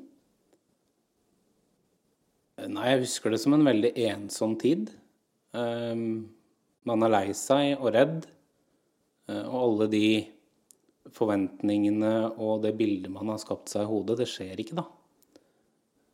Nei, 2.59 2.89
jeg 2.91 3.05
husker 3.05 3.31
det 3.31 3.39
som 3.43 3.55
en 3.55 3.65
veldig 3.67 3.91
ensom 4.09 4.55
tid. 4.59 4.89
Um, 5.55 6.29
man 6.87 7.05
er 7.05 7.13
lei 7.13 7.27
seg 7.37 7.79
og 7.79 7.93
redd, 7.95 8.27
eh, 9.29 9.45
og 9.45 9.57
alle 9.63 9.87
de 9.93 10.05
forventningene 11.15 12.13
og 12.37 12.63
det 12.65 12.75
bildet 12.79 13.11
man 13.13 13.31
har 13.31 13.41
skapt 13.41 13.71
seg 13.71 13.85
i 13.85 13.89
hodet, 13.89 14.19
det 14.21 14.29
skjer 14.29 14.61
ikke, 14.61 14.77
da. 14.79 14.85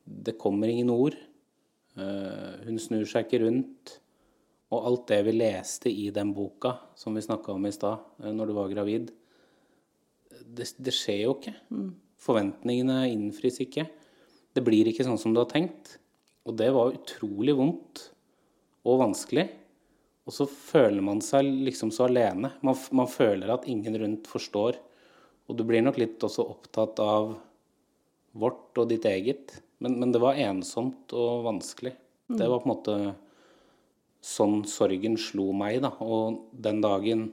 Det 0.05 0.38
kommer 0.41 0.69
ingen 0.71 0.91
ord. 0.93 1.17
Eh, 1.97 2.65
hun 2.67 2.79
snur 2.81 3.05
seg 3.10 3.25
ikke 3.25 3.43
rundt. 3.45 3.97
Og 4.73 4.88
alt 4.89 5.05
det 5.12 5.19
vi 5.27 5.36
leste 5.36 5.91
i 5.91 6.10
den 6.13 6.34
boka 6.36 6.75
som 6.97 7.15
vi 7.15 7.23
snakka 7.25 7.53
om 7.53 7.67
i 7.67 7.73
stad, 7.73 8.01
eh, 8.23 8.34
når 8.34 8.49
du 8.49 8.55
var 8.58 8.71
gravid, 8.71 9.12
det, 10.45 10.67
det 10.77 10.93
skjer 10.93 11.25
jo 11.25 11.36
ikke. 11.38 11.55
Forventningene 12.21 13.05
innfris 13.12 13.62
ikke. 13.63 13.88
Det 14.55 14.63
blir 14.65 14.88
ikke 14.89 15.05
sånn 15.08 15.19
som 15.21 15.34
du 15.36 15.41
har 15.41 15.49
tenkt. 15.51 15.97
Og 16.45 16.58
det 16.60 16.69
var 16.75 16.93
utrolig 16.93 17.55
vondt 17.58 18.10
og 18.86 19.01
vanskelig. 19.01 19.47
Og 20.25 20.33
så 20.33 20.47
føler 20.49 21.05
man 21.05 21.21
seg 21.21 21.45
liksom 21.67 21.91
så 21.93 22.07
alene. 22.07 22.55
Man, 22.65 22.77
man 22.97 23.09
føler 23.11 23.51
at 23.53 23.67
ingen 23.69 23.97
rundt 24.01 24.29
forstår. 24.29 24.79
Og 25.45 25.57
du 25.57 25.61
blir 25.67 25.83
nok 25.85 25.99
litt 26.01 26.23
også 26.25 26.47
opptatt 26.49 26.99
av 27.03 27.35
vårt 28.35 28.81
og 28.81 28.89
ditt 28.89 29.05
eget. 29.05 29.59
Men, 29.83 29.99
men 30.01 30.15
det 30.15 30.21
var 30.23 30.39
ensomt 30.41 31.13
og 31.13 31.45
vanskelig. 31.45 31.93
Det 32.25 32.47
var 32.49 32.63
på 32.63 32.65
en 32.65 32.73
måte 32.73 32.95
sånn 34.25 34.63
sorgen 34.65 35.17
slo 35.21 35.51
meg, 35.53 35.83
da. 35.85 35.91
Og 36.01 36.47
den 36.51 36.81
dagen 36.81 37.27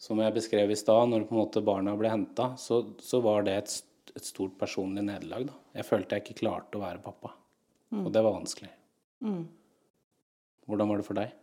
som 0.00 0.18
jeg 0.18 0.34
beskrev 0.34 0.72
i 0.72 0.78
stad, 0.78 1.12
når 1.12 1.28
på 1.28 1.36
en 1.36 1.42
måte 1.44 1.62
barna 1.62 1.94
ble 1.98 2.10
henta, 2.10 2.50
så, 2.58 2.82
så 2.98 3.20
var 3.22 3.44
det 3.46 3.54
et, 3.60 3.74
et 4.16 4.26
stort 4.26 4.56
personlig 4.58 5.04
nederlag. 5.06 5.46
da. 5.52 5.58
Jeg 5.78 5.86
følte 5.86 6.16
jeg 6.18 6.26
ikke 6.26 6.40
klarte 6.42 6.80
å 6.80 6.82
være 6.82 7.04
pappa. 7.04 7.36
Og 8.06 8.10
det 8.14 8.22
var 8.26 8.34
vanskelig. 8.34 8.72
Hvordan 10.66 10.90
var 10.90 11.00
det 11.00 11.06
for 11.06 11.18
deg? 11.20 11.36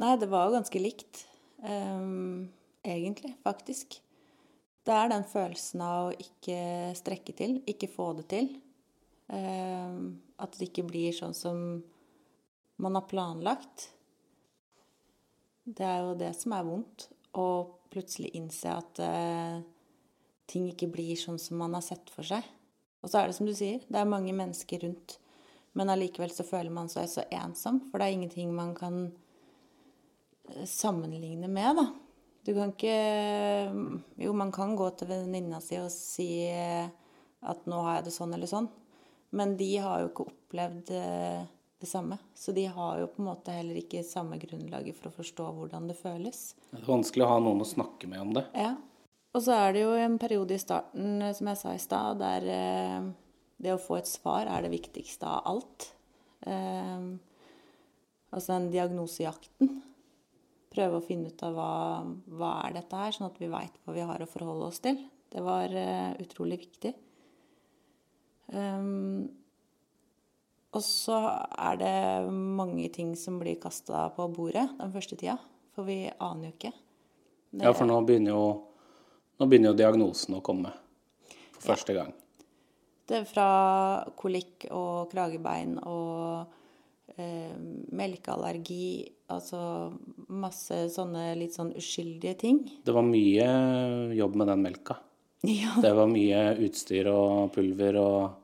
Nei, 0.00 0.16
det 0.16 0.28
var 0.32 0.46
jo 0.48 0.56
ganske 0.56 0.80
likt. 0.80 1.26
Um, 1.60 2.48
egentlig, 2.84 3.34
faktisk. 3.44 3.98
Det 4.82 4.94
er 4.96 5.10
den 5.12 5.26
følelsen 5.28 5.82
av 5.84 6.08
å 6.08 6.14
ikke 6.16 6.58
strekke 6.98 7.34
til, 7.38 7.58
ikke 7.68 7.90
få 7.92 8.12
det 8.18 8.26
til. 8.32 8.48
Um, 9.28 10.22
at 10.40 10.56
det 10.58 10.70
ikke 10.70 10.86
blir 10.88 11.12
sånn 11.16 11.36
som 11.36 11.58
man 12.82 12.96
har 12.98 13.06
planlagt. 13.10 13.90
Det 15.62 15.84
er 15.86 16.00
jo 16.02 16.16
det 16.18 16.32
som 16.40 16.56
er 16.56 16.66
vondt. 16.66 17.10
Å 17.38 17.46
plutselig 17.92 18.32
innse 18.36 18.72
at 18.72 18.98
uh, 19.04 19.60
ting 20.50 20.70
ikke 20.72 20.90
blir 20.92 21.20
sånn 21.20 21.38
som 21.40 21.60
man 21.60 21.76
har 21.76 21.84
sett 21.84 22.10
for 22.12 22.26
seg. 22.26 22.44
Og 23.02 23.10
så 23.10 23.20
er 23.20 23.28
det 23.28 23.36
som 23.36 23.48
du 23.48 23.54
sier, 23.56 23.84
det 23.88 24.00
er 24.00 24.08
mange 24.08 24.32
mennesker 24.36 24.86
rundt. 24.86 25.18
Men 25.76 25.92
allikevel 25.92 26.32
så 26.32 26.44
føler 26.46 26.72
man 26.74 26.90
seg 26.92 27.08
så 27.08 27.24
ensom, 27.32 27.80
for 27.90 28.00
det 28.00 28.08
er 28.08 28.16
ingenting 28.16 28.52
man 28.54 28.74
kan 28.76 29.06
sammenligne 30.66 31.48
med, 31.48 31.76
da. 31.76 31.86
Du 32.44 32.54
kan 32.54 32.72
ikke 32.74 32.96
Jo, 34.16 34.32
man 34.34 34.52
kan 34.52 34.76
gå 34.76 34.88
til 34.98 35.10
venninna 35.12 35.60
si 35.62 35.78
og 35.78 35.90
si 35.94 36.28
eh, 36.50 36.90
at 37.42 37.66
'nå 37.66 37.80
har 37.82 37.96
jeg 37.96 38.06
det 38.06 38.14
sånn 38.14 38.34
eller 38.34 38.50
sånn', 38.50 38.68
men 39.34 39.56
de 39.56 39.70
har 39.82 40.02
jo 40.02 40.10
ikke 40.10 40.26
opplevd 40.30 40.90
eh, 40.94 41.42
det 41.82 41.88
samme. 41.90 42.18
Så 42.34 42.54
de 42.54 42.66
har 42.66 43.00
jo 43.00 43.08
på 43.10 43.22
en 43.22 43.28
måte 43.30 43.54
heller 43.54 43.78
ikke 43.78 44.04
samme 44.06 44.38
grunnlaget 44.38 44.94
for 44.98 45.10
å 45.10 45.16
forstå 45.16 45.48
hvordan 45.56 45.88
det 45.90 45.98
føles. 45.98 46.54
Det 46.70 46.78
er 46.82 46.86
vanskelig 46.86 47.26
å 47.26 47.32
ha 47.32 47.40
noen 47.42 47.64
å 47.64 47.66
snakke 47.66 48.10
med 48.10 48.20
om 48.20 48.34
det. 48.38 48.44
Ja. 48.54 48.76
Og 49.34 49.42
så 49.42 49.56
er 49.56 49.72
det 49.72 49.82
jo 49.82 49.96
en 49.96 50.18
periode 50.22 50.54
i 50.54 50.62
starten, 50.62 51.22
eh, 51.22 51.34
som 51.34 51.50
jeg 51.50 51.62
sa 51.62 51.74
i 51.74 51.82
stad, 51.82 52.22
der 52.22 52.46
det 53.62 53.74
å 53.74 53.82
få 53.82 53.98
et 53.98 54.10
svar 54.10 54.46
er 54.46 54.62
det 54.62 54.74
viktigste 54.74 55.26
av 55.26 55.46
alt. 55.46 55.94
Altså 58.32 58.52
den 58.52 58.70
diagnosejakten. 58.72 59.82
Prøve 60.72 60.98
å 60.98 61.04
finne 61.04 61.28
ut 61.28 61.42
av 61.44 61.56
hva, 61.56 61.72
hva 62.32 62.52
er 62.66 62.78
dette 62.78 62.96
her, 62.96 63.12
sånn 63.12 63.28
at 63.28 63.38
vi 63.40 63.50
veit 63.52 63.74
hva 63.84 63.96
vi 63.96 64.06
har 64.08 64.22
å 64.24 64.30
forholde 64.30 64.70
oss 64.70 64.80
til. 64.84 64.98
Det 65.32 65.42
var 65.44 65.72
uh, 65.72 66.12
utrolig 66.22 66.62
viktig. 66.64 66.94
Um, 68.52 69.28
og 70.72 70.80
så 70.84 71.18
er 71.60 71.76
det 71.80 72.32
mange 72.32 72.88
ting 72.92 73.12
som 73.20 73.38
blir 73.40 73.60
kasta 73.60 74.06
på 74.16 74.28
bordet 74.32 74.64
den 74.78 74.92
første 74.94 75.18
tida. 75.20 75.36
For 75.76 75.88
vi 75.88 76.06
aner 76.08 76.48
jo 76.48 76.54
ikke. 76.56 76.72
Det- 77.52 77.64
Ja, 77.64 77.72
for 77.72 77.84
nå 77.88 78.00
begynner 78.04 78.32
jo 78.32 78.44
Nå 79.40 79.48
begynner 79.48 79.72
jo 79.72 79.78
diagnosen 79.80 80.36
å 80.36 80.42
komme 80.44 80.70
for 81.56 81.72
første 81.72 81.94
gang. 81.96 82.12
Det 83.08 83.16
er 83.16 83.24
fra 83.24 84.04
kolikk 84.14 84.68
og 84.70 85.10
kragebein 85.10 85.78
og 85.82 86.46
eh, 87.20 87.54
melkeallergi, 87.92 89.08
altså 89.32 89.92
masse 90.28 90.84
sånne 90.94 91.32
litt 91.40 91.56
sånn 91.56 91.72
uskyldige 91.78 92.36
ting. 92.44 92.60
Det 92.84 92.94
var 92.94 93.06
mye 93.06 93.48
jobb 94.16 94.38
med 94.40 94.52
den 94.52 94.64
melka. 94.68 94.98
Ja. 95.42 95.74
Det 95.82 95.90
var 95.98 96.06
mye 96.10 96.44
utstyr 96.62 97.10
og 97.10 97.50
pulver 97.56 97.98
og 97.98 98.38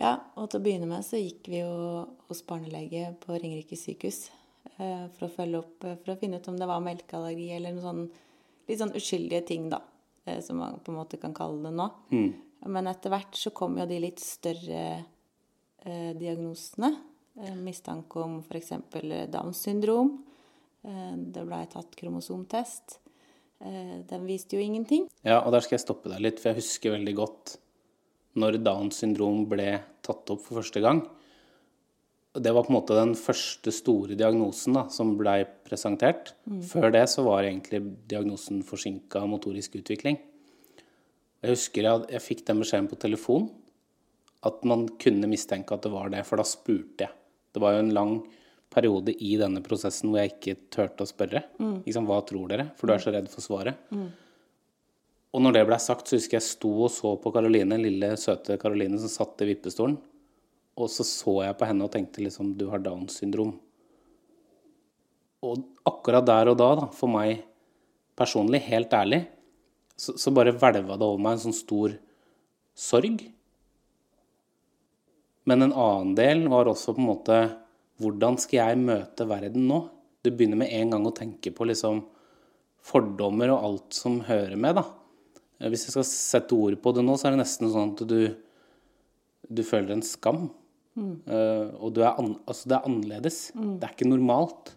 Ja, 0.00 0.16
og 0.38 0.48
til 0.50 0.58
å 0.58 0.64
begynne 0.64 0.88
med 0.88 1.04
så 1.06 1.18
gikk 1.20 1.50
vi 1.52 1.60
jo 1.60 2.06
hos 2.30 2.40
barnelege 2.46 3.12
på 3.20 3.36
Ringerike 3.36 3.76
sykehus 3.78 4.30
eh, 4.78 5.06
for 5.14 5.26
å 5.26 5.32
følge 5.34 5.60
opp, 5.60 5.84
eh, 5.84 5.98
for 6.00 6.14
å 6.14 6.18
finne 6.18 6.40
ut 6.40 6.48
om 6.50 6.56
det 6.58 6.68
var 6.70 6.82
melkeallergi 6.82 7.50
eller 7.56 7.76
noe 7.76 7.84
sånn 7.84 8.02
litt 8.70 8.80
sånn 8.80 8.94
uskyldige 8.96 9.42
ting, 9.46 9.68
da, 9.70 9.82
eh, 10.24 10.40
som 10.44 10.60
man 10.62 10.78
på 10.82 10.92
en 10.92 11.00
måte 11.00 11.20
kan 11.20 11.34
kalle 11.36 11.62
det 11.66 11.74
nå. 11.76 11.88
Men 12.70 12.90
etter 12.90 13.12
hvert 13.12 13.36
så 13.38 13.52
kom 13.56 13.78
jo 13.80 13.86
de 13.88 13.98
litt 14.02 14.20
større 14.22 14.82
eh, 15.84 16.12
diagnosene. 16.18 16.92
Eh, 17.38 17.54
mistanke 17.54 18.20
om 18.20 18.38
f.eks. 18.40 18.72
Downs 19.30 19.62
syndrom. 19.62 20.24
Eh, 20.82 21.14
det 21.16 21.44
blei 21.46 21.62
tatt 21.70 21.94
kromosomtest. 21.96 22.98
Eh, 23.60 24.00
den 24.08 24.26
viste 24.26 24.56
jo 24.56 24.64
ingenting. 24.64 25.06
Ja, 25.22 25.42
og 25.44 25.52
der 25.54 25.64
skal 25.64 25.78
jeg 25.78 25.84
stoppe 25.84 26.10
deg 26.12 26.24
litt, 26.24 26.40
for 26.40 26.50
jeg 26.50 26.62
husker 26.62 26.96
veldig 26.96 27.16
godt 27.18 27.56
når 28.40 28.60
Downs 28.62 29.00
syndrom 29.02 29.44
ble 29.50 29.72
tatt 30.06 30.30
opp 30.32 30.42
for 30.44 30.60
første 30.60 30.82
gang. 30.82 31.02
Det 32.30 32.52
var 32.54 32.62
på 32.62 32.70
en 32.70 32.76
måte 32.76 32.94
den 32.94 33.16
første 33.18 33.72
store 33.74 34.14
diagnosen 34.14 34.76
da, 34.76 34.84
som 34.92 35.16
blei 35.18 35.40
presentert. 35.66 36.36
Før 36.70 36.92
det 36.94 37.08
så 37.10 37.24
var 37.26 37.42
egentlig 37.42 37.80
diagnosen 38.10 38.62
forsinka 38.62 39.24
motorisk 39.26 39.80
utvikling. 39.80 40.20
Jeg 41.42 41.56
husker 41.56 41.88
jeg, 41.88 42.04
jeg 42.14 42.22
fikk 42.22 42.44
den 42.46 42.62
beskjeden 42.62 42.86
på 42.90 43.00
telefon 43.02 43.48
at 44.46 44.62
man 44.68 44.86
kunne 45.00 45.28
mistenke 45.28 45.74
at 45.74 45.84
det 45.84 45.92
var 45.92 46.12
det, 46.12 46.22
for 46.28 46.40
da 46.40 46.46
spurte 46.48 47.04
jeg. 47.04 47.16
Det 47.50 47.62
var 47.62 47.74
jo 47.74 47.84
en 47.84 47.94
lang 47.94 48.12
periode 48.70 49.14
i 49.18 49.34
denne 49.40 49.62
prosessen 49.64 50.10
hvor 50.10 50.20
jeg 50.22 50.34
ikke 50.34 50.58
turte 50.70 51.06
å 51.06 51.10
spørre. 51.10 51.44
Liksom, 51.86 52.06
hva 52.06 52.20
tror 52.26 52.50
dere? 52.52 52.68
For 52.78 52.86
du 52.86 52.94
er 52.94 53.02
så 53.02 53.14
redd 53.14 53.30
for 53.32 53.42
svaret. 53.44 53.80
Og 55.30 55.42
når 55.42 55.56
det 55.56 55.64
ble 55.68 55.78
sagt, 55.82 56.08
så 56.10 56.18
husker 56.18 56.38
jeg 56.38 56.46
sto 56.46 56.70
og 56.86 56.90
så 56.90 57.14
på 57.22 57.30
Karoline, 57.34 57.78
lille, 57.78 58.14
søte 58.18 58.58
Karoline 58.58 58.98
som 58.98 59.10
satt 59.12 59.42
i 59.44 59.50
vippestolen. 59.52 59.98
Og 60.80 60.90
så 60.90 61.06
så 61.06 61.34
jeg 61.44 61.58
på 61.58 61.66
henne 61.68 61.86
og 61.86 61.92
tenkte 61.92 62.22
liksom 62.24 62.54
Du 62.58 62.68
har 62.70 62.82
Downs 62.82 63.18
syndrom. 63.20 63.52
Og 65.46 65.62
akkurat 65.88 66.26
der 66.26 66.50
og 66.52 66.58
da, 66.60 66.70
da, 66.82 66.88
for 66.94 67.10
meg 67.10 67.44
personlig, 68.18 68.60
helt 68.66 68.92
ærlig, 68.92 69.22
så, 69.96 70.14
så 70.20 70.32
bare 70.34 70.52
hvelva 70.52 70.98
det 70.98 71.06
over 71.06 71.20
meg 71.22 71.38
en 71.38 71.44
sånn 71.46 71.56
stor 71.56 71.94
sorg. 72.76 73.22
Men 75.48 75.64
en 75.64 75.72
annen 75.72 76.14
del 76.18 76.44
var 76.52 76.68
også 76.68 76.94
på 76.96 77.02
en 77.02 77.10
måte 77.10 77.40
Hvordan 78.00 78.38
skal 78.40 78.62
jeg 78.62 78.80
møte 78.80 79.26
verden 79.28 79.66
nå? 79.68 79.82
Du 80.24 80.30
begynner 80.32 80.62
med 80.62 80.72
en 80.72 80.94
gang 80.94 81.04
å 81.08 81.12
tenke 81.16 81.52
på 81.52 81.66
liksom 81.68 82.02
fordommer 82.84 83.52
og 83.52 83.66
alt 83.66 83.96
som 83.96 84.22
hører 84.24 84.56
med, 84.56 84.78
da. 84.78 84.86
Hvis 85.68 85.84
jeg 85.86 85.92
skal 85.92 86.06
sette 86.08 86.56
ord 86.56 86.78
på 86.80 86.92
det 86.96 87.04
nå, 87.04 87.16
så 87.20 87.28
er 87.28 87.34
det 87.34 87.42
nesten 87.42 87.68
sånn 87.68 87.92
at 87.92 88.02
du, 88.08 88.20
du 89.44 89.62
føler 89.68 89.92
en 89.98 90.04
skam. 90.04 90.46
Eh, 91.28 91.66
og 91.76 91.92
du 91.96 92.00
er 92.02 92.16
an, 92.18 92.34
altså 92.48 92.70
det 92.70 92.78
er 92.78 92.88
annerledes. 92.88 93.38
Det 93.52 93.86
er 93.86 93.94
ikke 93.94 94.08
normalt. 94.08 94.74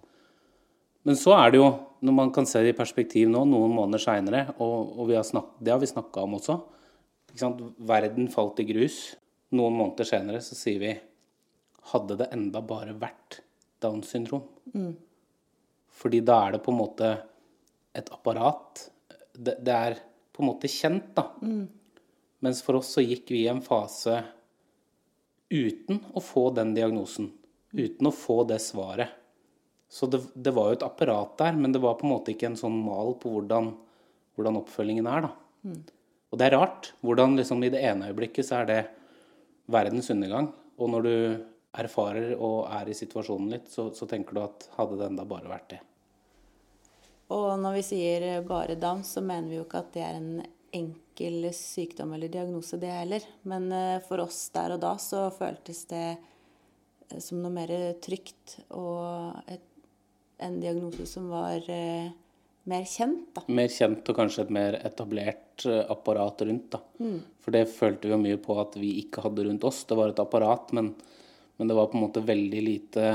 Men 1.07 1.19
så 1.19 1.35
er 1.37 1.51
det 1.51 1.59
jo, 1.59 1.69
når 2.03 2.15
man 2.19 2.31
kan 2.35 2.47
se 2.47 2.61
det 2.63 2.73
i 2.73 2.77
perspektiv 2.77 3.31
nå, 3.31 3.43
noen 3.47 3.73
måneder 3.75 4.03
seinere, 4.03 4.45
og, 4.57 4.93
og 4.99 5.09
vi 5.09 5.17
har 5.19 5.27
snakk, 5.27 5.55
det 5.63 5.73
har 5.73 5.81
vi 5.81 5.91
snakka 5.91 6.23
om 6.23 6.37
også? 6.39 6.59
Verden 7.83 8.29
falt 8.31 8.59
i 8.61 8.67
grus. 8.67 9.01
Noen 9.53 9.75
måneder 9.77 10.07
senere 10.07 10.41
så 10.41 10.57
sier 10.57 10.81
vi 10.81 10.93
Hadde 11.91 12.15
det 12.19 12.29
enda 12.31 12.61
bare 12.63 12.93
vært 12.95 13.41
Downs 13.83 14.13
syndrom? 14.13 14.45
Fordi 15.93 16.21
da 16.25 16.37
er 16.45 16.55
det 16.55 16.63
på 16.63 16.71
en 16.71 16.79
måte 16.79 17.09
et 17.93 18.07
apparat. 18.15 18.85
Det, 19.33 19.57
det 19.59 19.73
er 19.73 19.97
på 20.33 20.41
en 20.41 20.49
måte 20.49 20.71
kjent, 20.71 21.11
da. 21.17 21.27
Mens 22.43 22.61
for 22.63 22.79
oss 22.79 22.93
så 22.95 23.03
gikk 23.03 23.29
vi 23.35 23.43
i 23.43 23.51
en 23.51 23.61
fase 23.63 24.21
uten 25.53 25.99
å 26.15 26.23
få 26.23 26.49
den 26.55 26.73
diagnosen. 26.73 27.29
Uten 27.75 28.09
å 28.09 28.15
få 28.15 28.41
det 28.49 28.61
svaret. 28.63 29.11
Så 29.91 30.07
det, 30.09 30.23
det 30.33 30.55
var 30.55 30.71
jo 30.71 30.79
et 30.79 30.87
apparat 30.87 31.35
der, 31.37 31.53
men 31.53 31.75
det 31.75 31.83
var 31.83 31.99
på 31.99 32.07
en 32.07 32.15
måte 32.15 32.33
ikke 32.33 32.49
en 32.49 32.57
sånn 32.57 32.79
mal 32.81 33.13
på 33.21 33.29
hvordan, 33.35 33.69
hvordan 34.33 34.57
oppfølgingen 34.63 35.09
er, 35.11 35.27
da. 35.27 35.35
Og 36.33 36.39
det 36.41 36.47
er 36.47 36.55
rart. 36.57 36.93
Hvordan 37.05 37.37
liksom 37.37 37.61
i 37.61 37.69
det 37.69 37.83
ene 37.85 38.09
øyeblikket 38.09 38.47
så 38.47 38.63
er 38.63 38.69
det 38.71 38.79
verdens 39.73 40.11
undergang, 40.13 40.51
og 40.77 40.93
når 40.93 41.07
du 41.07 41.15
erfarer 41.73 42.35
og 42.37 42.67
er 42.69 42.91
i 42.91 42.97
situasjonen 42.97 43.55
litt, 43.55 43.71
så, 43.73 43.89
så 43.95 44.07
tenker 44.09 44.37
du 44.37 44.43
at 44.43 44.67
hadde 44.77 44.99
det 44.99 45.09
enda 45.09 45.25
bare 45.27 45.49
vært 45.49 45.73
det. 45.73 45.81
Og 47.33 47.53
når 47.57 47.79
vi 47.79 47.85
sier 47.87 48.27
bare 48.45 48.77
Downs, 48.77 49.15
så 49.15 49.23
mener 49.25 49.49
vi 49.49 49.57
jo 49.57 49.65
ikke 49.65 49.81
at 49.81 49.93
det 49.95 50.03
er 50.05 50.19
en 50.19 50.43
enkel 50.73 51.47
sykdom 51.53 52.13
eller 52.15 52.31
diagnose, 52.33 52.77
det 52.81 52.91
heller. 52.91 53.25
Men 53.49 53.71
eh, 53.73 54.01
for 54.05 54.23
oss 54.25 54.47
der 54.53 54.75
og 54.75 54.81
da 54.83 54.95
så 55.01 55.27
føltes 55.33 55.85
det 55.91 56.07
eh, 56.13 57.19
som 57.21 57.41
noe 57.41 57.53
mer 57.53 57.73
trygt 58.03 58.59
og 58.73 59.37
et, 59.47 59.65
en 60.43 60.59
diagnose 60.61 61.07
som 61.09 61.29
var 61.31 61.63
eh, 61.71 62.11
mer 62.69 62.85
kjent, 62.89 63.29
da. 63.35 63.45
Mer 63.47 63.71
kjent 63.71 64.09
og 64.09 64.17
kanskje 64.17 64.47
et 64.47 64.53
mer 64.53 64.79
etablert 64.81 65.42
eh, 65.69 65.83
apparat 65.91 66.41
rundt, 66.47 66.71
da. 66.73 66.81
For 67.43 67.55
det 67.55 67.67
følte 67.71 68.07
vi 68.07 68.15
jo 68.15 68.21
mye 68.21 68.39
på 68.41 68.57
at 68.61 68.77
vi 68.79 68.95
ikke 69.03 69.23
hadde 69.25 69.45
rundt 69.47 69.67
oss. 69.67 69.83
Det 69.89 69.97
var 69.99 70.11
et 70.13 70.21
apparat, 70.23 70.71
men, 70.77 70.93
men 71.57 71.69
det 71.69 71.77
var 71.77 71.89
på 71.91 71.99
en 71.99 72.05
måte 72.05 72.23
veldig 72.25 72.61
lite 72.65 73.07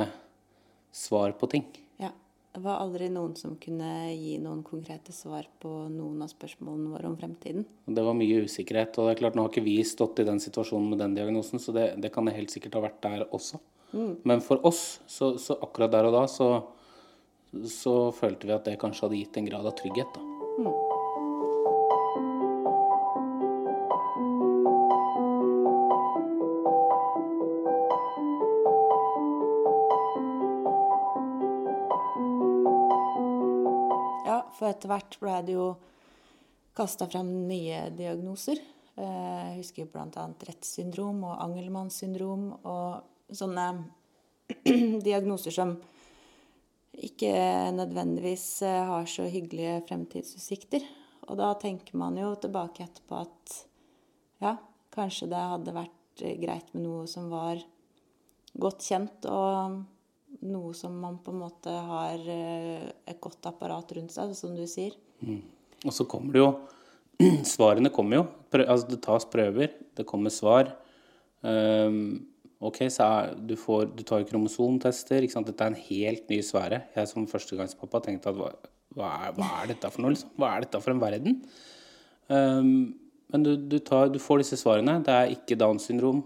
svar 0.94 1.34
på 1.38 1.48
ting. 1.54 1.64
Ja. 2.02 2.12
Det 2.52 2.62
var 2.64 2.80
aldri 2.82 3.10
noen 3.12 3.34
som 3.38 3.56
kunne 3.60 4.10
gi 4.16 4.38
noen 4.42 4.62
konkrete 4.66 5.12
svar 5.14 5.46
på 5.62 5.70
noen 5.92 6.24
av 6.24 6.30
spørsmålene 6.32 6.94
våre 6.94 7.10
om 7.10 7.16
fremtiden. 7.20 7.66
Det 7.86 8.04
var 8.04 8.16
mye 8.18 8.44
usikkerhet. 8.48 8.96
Og 8.98 9.08
det 9.08 9.16
er 9.16 9.20
klart, 9.22 9.36
nå 9.38 9.44
har 9.44 9.52
ikke 9.52 9.66
vi 9.66 9.76
stått 9.86 10.22
i 10.22 10.26
den 10.26 10.40
situasjonen 10.42 10.88
med 10.92 11.02
den 11.04 11.18
diagnosen, 11.18 11.62
så 11.62 11.74
det, 11.76 11.90
det 12.02 12.12
kan 12.14 12.26
det 12.26 12.36
helt 12.38 12.54
sikkert 12.54 12.80
ha 12.80 12.86
vært 12.88 13.02
der 13.04 13.26
også. 13.28 13.60
Men 14.28 14.42
for 14.44 14.60
oss, 14.66 15.00
så, 15.06 15.38
så 15.40 15.56
akkurat 15.64 15.92
der 15.94 16.08
og 16.08 16.16
da, 16.16 16.26
så, 16.28 16.48
så 17.72 17.94
følte 18.12 18.48
vi 18.48 18.56
at 18.56 18.66
det 18.68 18.76
kanskje 18.80 19.06
hadde 19.06 19.22
gitt 19.22 19.38
en 19.40 19.48
grad 19.48 19.68
av 19.70 19.76
trygghet, 19.78 20.18
da. 20.18 20.37
For 34.68 34.76
etter 34.76 34.90
hvert 34.92 35.14
ble 35.22 35.34
det 35.46 35.54
jo 35.54 35.66
kasta 36.76 37.06
frem 37.08 37.28
nye 37.48 37.86
diagnoser. 37.96 38.58
Eh, 39.00 39.46
Jeg 39.48 39.62
husker 39.62 39.86
bl.a. 39.88 40.26
Retts 40.44 40.74
syndrom 40.76 41.22
og 41.24 41.38
Angelmanns 41.40 41.96
syndrom 42.02 42.50
og 42.68 43.32
sånne 43.32 43.64
diagnoser 45.08 45.56
som 45.56 45.72
ikke 46.92 47.32
nødvendigvis 47.78 48.46
eh, 48.68 48.84
har 48.92 49.08
så 49.08 49.24
hyggelige 49.32 49.86
fremtidsutsikter. 49.88 50.84
Og 51.32 51.40
da 51.40 51.54
tenker 51.56 51.96
man 51.96 52.20
jo 52.20 52.34
tilbake 52.36 52.84
etterpå 52.84 53.24
at 53.24 53.58
ja, 54.44 54.58
kanskje 54.92 55.30
det 55.32 55.48
hadde 55.54 55.78
vært 55.80 56.26
eh, 56.28 56.36
greit 56.44 56.74
med 56.76 56.84
noe 56.84 57.08
som 57.08 57.32
var 57.32 57.64
godt 58.52 58.84
kjent, 58.84 59.32
og 59.32 59.80
noe 60.46 60.74
som 60.76 60.94
man 61.02 61.18
på 61.24 61.32
en 61.34 61.42
måte 61.42 61.72
har 61.72 62.22
eh, 62.30 62.88
et 63.08 63.20
godt 63.22 63.48
apparat 63.50 63.94
rundt 63.96 64.14
seg, 64.14 64.34
som 64.38 64.54
du 64.56 64.64
sier. 64.70 64.94
Og 65.84 65.94
så 65.94 66.06
kommer 66.08 66.34
det 66.34 66.42
jo 66.42 66.50
Svarene 67.54 67.90
kommer 67.90 68.20
jo. 68.20 68.26
Altså 68.62 68.92
det 68.92 69.00
tas 69.02 69.26
prøver, 69.26 69.72
det 69.98 70.06
kommer 70.06 70.30
svar. 70.30 70.70
Um, 71.42 72.28
ok, 72.62 72.84
så 72.94 73.08
er, 73.08 73.32
du, 73.34 73.56
får, 73.58 73.88
du 73.98 74.04
tar 74.06 74.22
kromosomtester. 74.28 75.26
Dette 75.26 75.66
er 75.66 75.72
en 75.72 75.80
helt 75.88 76.30
ny 76.30 76.38
sfære. 76.46 76.84
Jeg 76.94 77.10
som 77.10 77.26
førstegangspappa 77.30 78.04
tenkte 78.06 78.30
at 78.30 78.38
hva, 78.38 78.52
hva, 78.94 79.10
er, 79.26 79.34
hva 79.34 79.50
er 79.58 79.72
dette 79.72 79.90
for 79.90 80.04
noe? 80.04 80.14
Liksom? 80.14 80.30
Hva 80.38 80.54
er 80.54 80.66
dette 80.66 80.82
for 80.84 80.94
en 80.94 81.02
verden? 81.02 81.42
Um, 82.30 82.72
men 83.34 83.44
du, 83.44 83.52
du, 83.66 83.78
tar, 83.84 84.14
du 84.14 84.22
får 84.22 84.44
disse 84.44 84.60
svarene. 84.62 85.00
Det 85.04 85.14
er 85.14 85.34
ikke 85.34 85.58
Downs 85.58 85.90
syndrom. 85.90 86.22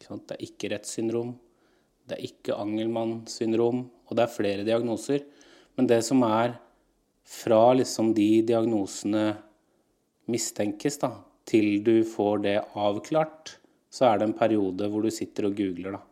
Det 0.00 0.34
er 0.34 0.46
ikke 0.48 0.72
Retts 0.72 0.96
syndrom. 0.96 1.36
Det 2.08 2.16
er 2.16 2.26
ikke 2.28 2.58
Angelmann 2.58 3.22
syndrom. 3.30 3.86
Og 4.08 4.18
det 4.18 4.26
er 4.26 4.34
flere 4.34 4.66
diagnoser. 4.66 5.24
Men 5.78 5.88
det 5.88 6.02
som 6.04 6.22
er 6.26 6.58
fra 7.28 7.62
liksom 7.78 8.12
de 8.16 8.42
diagnosene 8.46 9.24
mistenkes, 10.30 10.98
da, 11.02 11.14
til 11.48 11.80
du 11.84 11.94
får 12.06 12.42
det 12.44 12.56
avklart, 12.78 13.56
så 13.92 14.08
er 14.08 14.18
det 14.18 14.28
en 14.28 14.36
periode 14.36 14.88
hvor 14.88 15.04
du 15.04 15.12
sitter 15.12 15.48
og 15.48 15.56
googler, 15.58 15.96
da. 15.98 16.02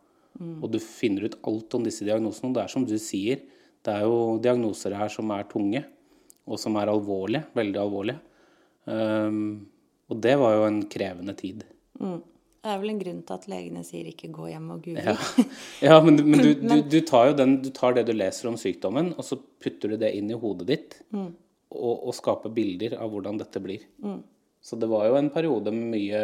Og 0.40 0.70
du 0.72 0.78
finner 0.80 1.28
ut 1.28 1.36
alt 1.48 1.74
om 1.76 1.84
disse 1.84 2.06
diagnosene. 2.06 2.50
Og 2.50 2.56
det 2.56 2.62
er 2.64 2.72
som 2.72 2.86
du 2.88 2.96
sier, 3.00 3.42
det 3.84 3.92
er 3.92 4.06
jo 4.08 4.38
diagnoser 4.42 4.96
her 4.96 5.12
som 5.12 5.30
er 5.34 5.48
tunge, 5.50 5.82
og 6.48 6.60
som 6.60 6.76
er 6.80 6.92
alvorlige, 6.92 7.44
veldig 7.56 7.80
alvorlige. 7.80 8.20
Um, 8.88 9.68
og 10.10 10.20
det 10.24 10.34
var 10.40 10.56
jo 10.56 10.66
en 10.66 10.80
krevende 10.90 11.34
tid. 11.38 11.64
Mm. 12.00 12.20
Det 12.60 12.68
er 12.68 12.80
vel 12.82 12.92
en 12.92 12.98
grunn 13.00 13.20
til 13.24 13.36
at 13.38 13.46
legene 13.48 13.82
sier 13.88 14.08
ikke 14.10 14.28
'gå 14.28 14.50
hjem 14.50 14.66
og 14.74 14.82
google'. 14.84 15.14
Ja, 15.14 15.44
ja 15.88 16.00
men, 16.04 16.20
men, 16.28 16.42
du, 16.44 16.50
du, 16.70 16.82
du, 16.92 16.98
tar 17.08 17.30
jo 17.30 17.36
den, 17.38 17.54
du 17.64 17.70
tar 17.72 17.96
det 17.96 18.04
du 18.08 18.12
leser 18.12 18.50
om 18.50 18.58
sykdommen, 18.60 19.14
og 19.16 19.24
så 19.24 19.38
putter 19.40 19.94
du 19.94 19.96
det 20.00 20.12
inn 20.18 20.28
i 20.28 20.36
hodet 20.36 20.66
ditt. 20.68 20.98
Mm. 21.16 21.30
Og, 21.70 21.94
og, 21.94 22.12
skaper 22.16 22.52
bilder 22.52 22.98
av 23.00 23.12
hvordan 23.12 23.38
dette 23.40 23.62
blir. 23.64 23.86
Mm. 24.04 24.20
Så 24.60 24.76
det 24.76 24.90
var 24.90 25.06
jo 25.08 25.16
en 25.16 25.30
periode 25.32 25.72
med 25.72 25.86
mye 25.94 26.22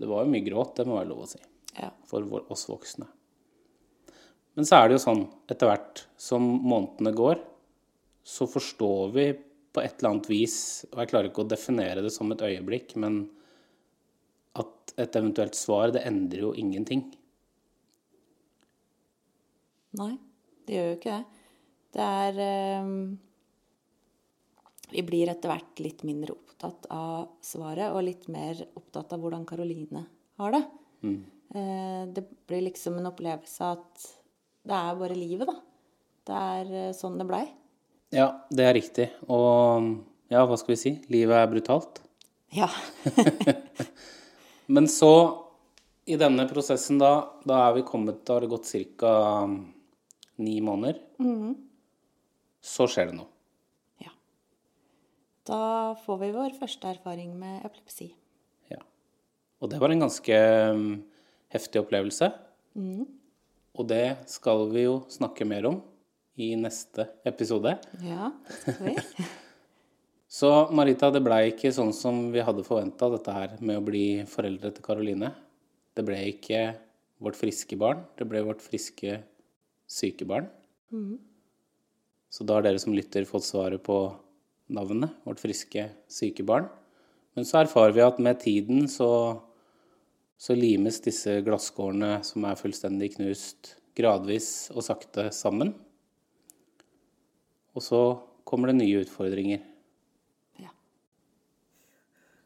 Det 0.00 0.08
var 0.08 0.24
jo 0.24 0.32
mye 0.32 0.46
gråt, 0.46 0.76
det 0.78 0.86
må 0.88 0.96
være 0.96 1.10
lov 1.10 1.26
å 1.26 1.28
si. 1.28 1.42
Ja. 1.76 1.90
For 2.08 2.24
oss 2.48 2.64
voksne. 2.70 3.10
Men 4.56 4.66
så 4.66 4.78
er 4.78 4.88
det 4.88 4.96
jo 4.96 5.02
sånn 5.02 5.26
etter 5.50 5.68
hvert 5.68 6.06
som 6.16 6.40
månedene 6.40 7.12
går, 7.16 7.42
så 8.24 8.48
forstår 8.48 9.12
vi 9.12 9.26
på 9.70 9.82
et 9.82 10.00
eller 10.00 10.14
annet 10.14 10.30
vis, 10.30 10.56
og 10.90 11.02
jeg 11.02 11.10
klarer 11.12 11.28
ikke 11.28 11.44
å 11.44 11.50
definere 11.52 12.02
det 12.04 12.10
som 12.14 12.32
et 12.32 12.42
øyeblikk, 12.42 12.96
men 13.00 13.22
et 14.98 15.16
eventuelt 15.16 15.54
svar, 15.58 15.92
det 15.94 16.04
endrer 16.08 16.46
jo 16.48 16.52
ingenting. 16.58 17.04
Nei, 19.98 20.14
det 20.66 20.76
gjør 20.76 20.88
jo 20.88 20.98
ikke 20.98 21.16
det. 21.16 21.46
Det 21.90 22.06
er 22.06 22.36
eh, 22.44 22.90
Vi 24.94 25.02
blir 25.06 25.32
etter 25.32 25.50
hvert 25.50 25.82
litt 25.82 26.04
mindre 26.06 26.36
opptatt 26.36 26.86
av 26.94 27.40
svaret, 27.42 27.90
og 27.90 28.04
litt 28.06 28.28
mer 28.30 28.58
opptatt 28.78 29.14
av 29.14 29.22
hvordan 29.22 29.46
Karoline 29.48 30.04
har 30.40 30.54
det. 30.54 30.62
Mm. 31.02 31.18
Eh, 31.54 32.02
det 32.14 32.26
blir 32.46 32.68
liksom 32.68 33.00
en 33.00 33.10
opplevelse 33.10 33.72
at 33.74 34.06
det 34.70 34.76
er 34.76 35.00
bare 35.00 35.18
livet, 35.18 35.50
da. 35.50 35.56
Det 36.30 36.44
er 36.52 36.72
eh, 36.84 36.94
sånn 36.94 37.18
det 37.18 37.26
blei. 37.26 37.46
Ja, 38.14 38.30
det 38.50 38.66
er 38.66 38.76
riktig. 38.76 39.08
Og 39.30 39.90
ja, 40.30 40.44
hva 40.46 40.58
skal 40.58 40.76
vi 40.76 40.80
si? 40.84 40.94
Livet 41.10 41.38
er 41.40 41.50
brutalt. 41.50 42.02
Ja. 42.54 42.70
Men 44.70 44.86
så, 44.88 45.12
i 46.06 46.16
denne 46.20 46.46
prosessen 46.50 47.00
da, 47.00 47.10
da 47.48 47.58
er 47.66 47.80
vi 47.80 47.86
kommet 47.86 48.22
Da 48.26 48.36
har 48.36 48.44
det 48.44 48.52
gått 48.52 48.70
ca. 49.00 49.12
ni 50.40 50.60
måneder. 50.64 51.00
Mm. 51.18 51.56
Så 52.64 52.86
skjer 52.88 53.10
det 53.10 53.16
noe. 53.18 53.28
Ja. 54.04 54.12
Da 55.50 55.60
får 56.04 56.20
vi 56.22 56.30
vår 56.36 56.54
første 56.60 56.92
erfaring 56.94 57.34
med 57.36 57.64
epilepsi. 57.66 58.12
Ja. 58.70 58.80
Og 59.60 59.72
det 59.72 59.80
var 59.82 59.92
en 59.92 60.06
ganske 60.06 60.38
um, 60.72 60.88
heftig 61.52 61.82
opplevelse. 61.82 62.30
Mm. 62.78 63.04
Og 63.74 63.90
det 63.90 64.20
skal 64.30 64.68
vi 64.70 64.86
jo 64.86 65.00
snakke 65.12 65.48
mer 65.48 65.66
om 65.72 65.82
i 66.40 66.54
neste 66.56 67.10
episode. 67.26 67.74
Ja, 68.06 68.32
det 68.46 68.60
skal 68.62 68.82
vi. 68.86 68.96
Så 70.30 70.48
Marita, 70.70 71.08
det 71.10 71.24
blei 71.26 71.48
ikke 71.50 71.72
sånn 71.74 71.90
som 71.96 72.28
vi 72.30 72.42
hadde 72.46 72.62
forventa, 72.62 73.08
dette 73.10 73.32
her 73.34 73.56
med 73.58 73.80
å 73.80 73.82
bli 73.82 74.22
foreldre 74.30 74.70
til 74.76 74.84
Karoline. 74.84 75.32
Det 75.90 76.04
ble 76.06 76.20
ikke 76.28 76.60
vårt 77.18 77.38
friske 77.38 77.74
barn, 77.78 78.04
det 78.14 78.28
ble 78.30 78.44
vårt 78.46 78.62
friske 78.62 79.16
syke 79.90 80.28
barn. 80.30 80.46
Mm. 80.94 81.16
Så 82.30 82.46
da 82.46 82.60
har 82.60 82.62
dere 82.62 82.78
som 82.78 82.94
lytter 82.94 83.26
fått 83.26 83.48
svaret 83.48 83.82
på 83.82 83.96
navnet, 84.70 85.16
vårt 85.26 85.42
friske 85.42 85.88
syke 86.06 86.46
barn. 86.46 86.70
Men 87.34 87.46
så 87.48 87.64
erfarer 87.64 87.96
vi 87.96 88.06
at 88.06 88.22
med 88.22 88.38
tiden 88.38 88.86
så, 88.90 89.10
så 90.38 90.54
limes 90.54 91.02
disse 91.02 91.40
glasskårene 91.42 92.20
som 92.26 92.46
er 92.46 92.58
fullstendig 92.60 93.16
knust, 93.16 93.74
gradvis 93.98 94.70
og 94.76 94.86
sakte 94.86 95.26
sammen. 95.34 95.74
Og 97.74 97.82
så 97.82 98.04
kommer 98.46 98.70
det 98.70 98.78
nye 98.78 99.02
utfordringer. 99.02 99.66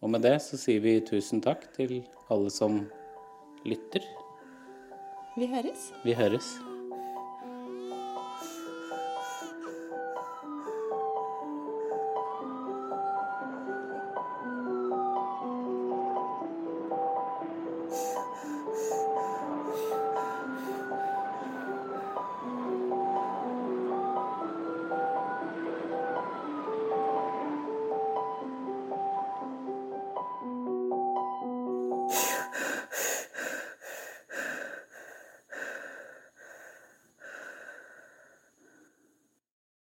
Og 0.04 0.10
med 0.12 0.20
det 0.20 0.36
så 0.44 0.60
sier 0.60 0.84
vi 0.84 0.98
tusen 1.00 1.40
takk 1.40 1.64
til 1.72 2.02
alle 2.28 2.52
som 2.52 2.82
lytter. 3.64 4.04
Vi 5.40 5.48
høres. 5.48 5.90
Vi 6.04 6.12
høres. 6.12 6.54